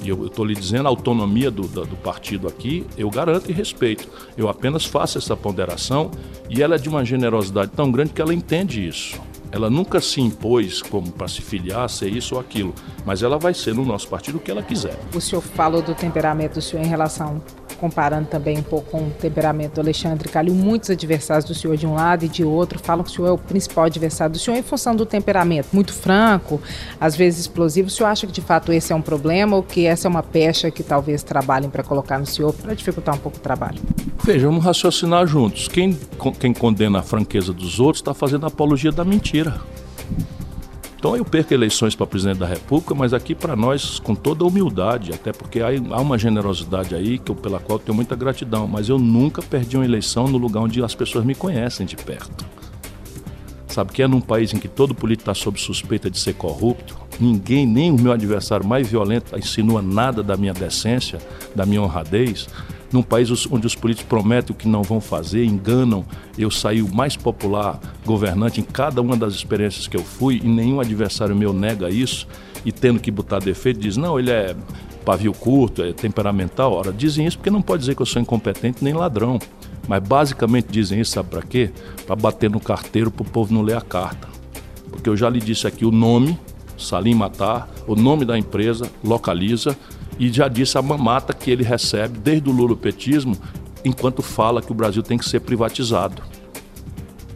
[0.02, 3.52] e eu estou lhe dizendo, a autonomia do, do, do, partido aqui, eu garanto e
[3.52, 4.08] respeito.
[4.36, 6.10] Eu apenas faço essa ponderação
[6.48, 9.20] e ela é de uma generosidade tão grande que ela entende isso.
[9.52, 12.74] Ela nunca se impôs como para se filiar, ser isso ou aquilo,
[13.06, 14.98] mas ela vai ser no nosso partido o que ela quiser.
[15.14, 17.40] O senhor falou do temperamento do senhor em relação
[17.82, 21.84] comparando também um pouco com o temperamento do Alexandre Calil, muitos adversários do senhor de
[21.84, 24.56] um lado e de outro falam que o senhor é o principal adversário do senhor
[24.56, 26.62] em função do temperamento, muito franco,
[27.00, 27.88] às vezes explosivo.
[27.88, 30.22] O senhor acha que de fato esse é um problema ou que essa é uma
[30.22, 33.80] pecha que talvez trabalhem para colocar no senhor para dificultar um pouco o trabalho?
[34.22, 35.66] Veja, vamos raciocinar juntos.
[35.66, 35.98] Quem,
[36.38, 39.41] quem condena a franqueza dos outros está fazendo apologia da mentira.
[41.02, 45.12] Então eu perco eleições para presidente da República, mas aqui para nós, com toda humildade,
[45.12, 48.88] até porque há uma generosidade aí que eu, pela qual eu tenho muita gratidão, mas
[48.88, 52.46] eu nunca perdi uma eleição no lugar onde as pessoas me conhecem de perto.
[53.66, 56.96] Sabe que é num país em que todo político está sob suspeita de ser corrupto,
[57.18, 61.18] ninguém, nem o meu adversário mais violento, insinua nada da minha decência,
[61.52, 62.46] da minha honradez
[62.92, 66.04] num país onde os políticos prometem o que não vão fazer, enganam.
[66.36, 70.48] Eu saí o mais popular governante em cada uma das experiências que eu fui e
[70.48, 72.26] nenhum adversário meu nega isso
[72.64, 74.54] e tendo que botar defeito diz, não, ele é
[75.04, 76.72] pavio curto, é temperamental.
[76.72, 79.38] Ora, dizem isso porque não pode dizer que eu sou incompetente nem ladrão.
[79.88, 81.70] Mas basicamente dizem isso, sabe para quê?
[82.06, 84.28] Para bater no carteiro para o povo não ler a carta.
[84.90, 86.38] Porque eu já lhe disse aqui o nome,
[86.78, 89.76] Salim Matar, o nome da empresa, localiza,
[90.18, 93.36] e já disse a mamata que ele recebe desde o lulopetismo,
[93.84, 96.22] enquanto fala que o Brasil tem que ser privatizado.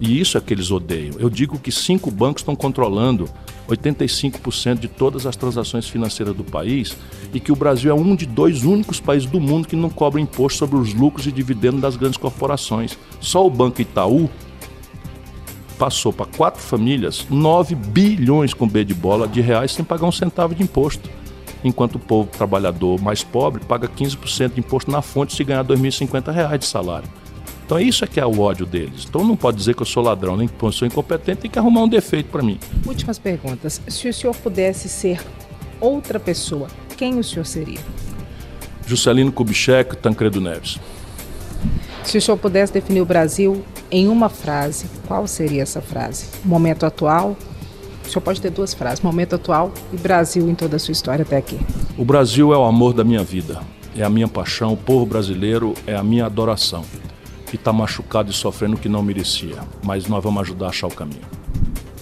[0.00, 1.14] E isso é que eles odeiam.
[1.18, 3.28] Eu digo que cinco bancos estão controlando
[3.68, 6.96] 85% de todas as transações financeiras do país
[7.32, 10.20] e que o Brasil é um de dois únicos países do mundo que não cobra
[10.20, 12.96] imposto sobre os lucros e dividendos das grandes corporações.
[13.20, 14.30] Só o Banco Itaú
[15.78, 20.12] passou para quatro famílias 9 bilhões com B de bola de reais sem pagar um
[20.12, 21.10] centavo de imposto
[21.66, 25.74] enquanto o povo trabalhador mais pobre paga 15% de imposto na fonte se ganhar R$
[25.74, 27.08] 2.050 de salário.
[27.64, 29.06] Então isso é que é o ódio deles.
[29.08, 31.58] Então não pode dizer que eu sou ladrão, nem que eu sou incompetente, tem que
[31.58, 32.60] arrumar um defeito para mim.
[32.86, 33.80] Últimas perguntas.
[33.88, 35.20] Se o senhor pudesse ser
[35.80, 37.80] outra pessoa, quem o senhor seria?
[38.86, 40.78] Juscelino Kubitschek, Tancredo Neves.
[42.04, 46.26] Se o senhor pudesse definir o Brasil em uma frase, qual seria essa frase?
[46.44, 47.36] Momento atual,
[48.08, 51.22] o senhor pode ter duas frases: momento atual e Brasil em toda a sua história
[51.22, 51.58] até aqui.
[51.96, 53.60] O Brasil é o amor da minha vida,
[53.96, 56.84] é a minha paixão, o povo brasileiro é a minha adoração.
[57.52, 60.88] E está machucado e sofrendo o que não merecia, mas nós vamos ajudar a achar
[60.88, 61.35] o caminho.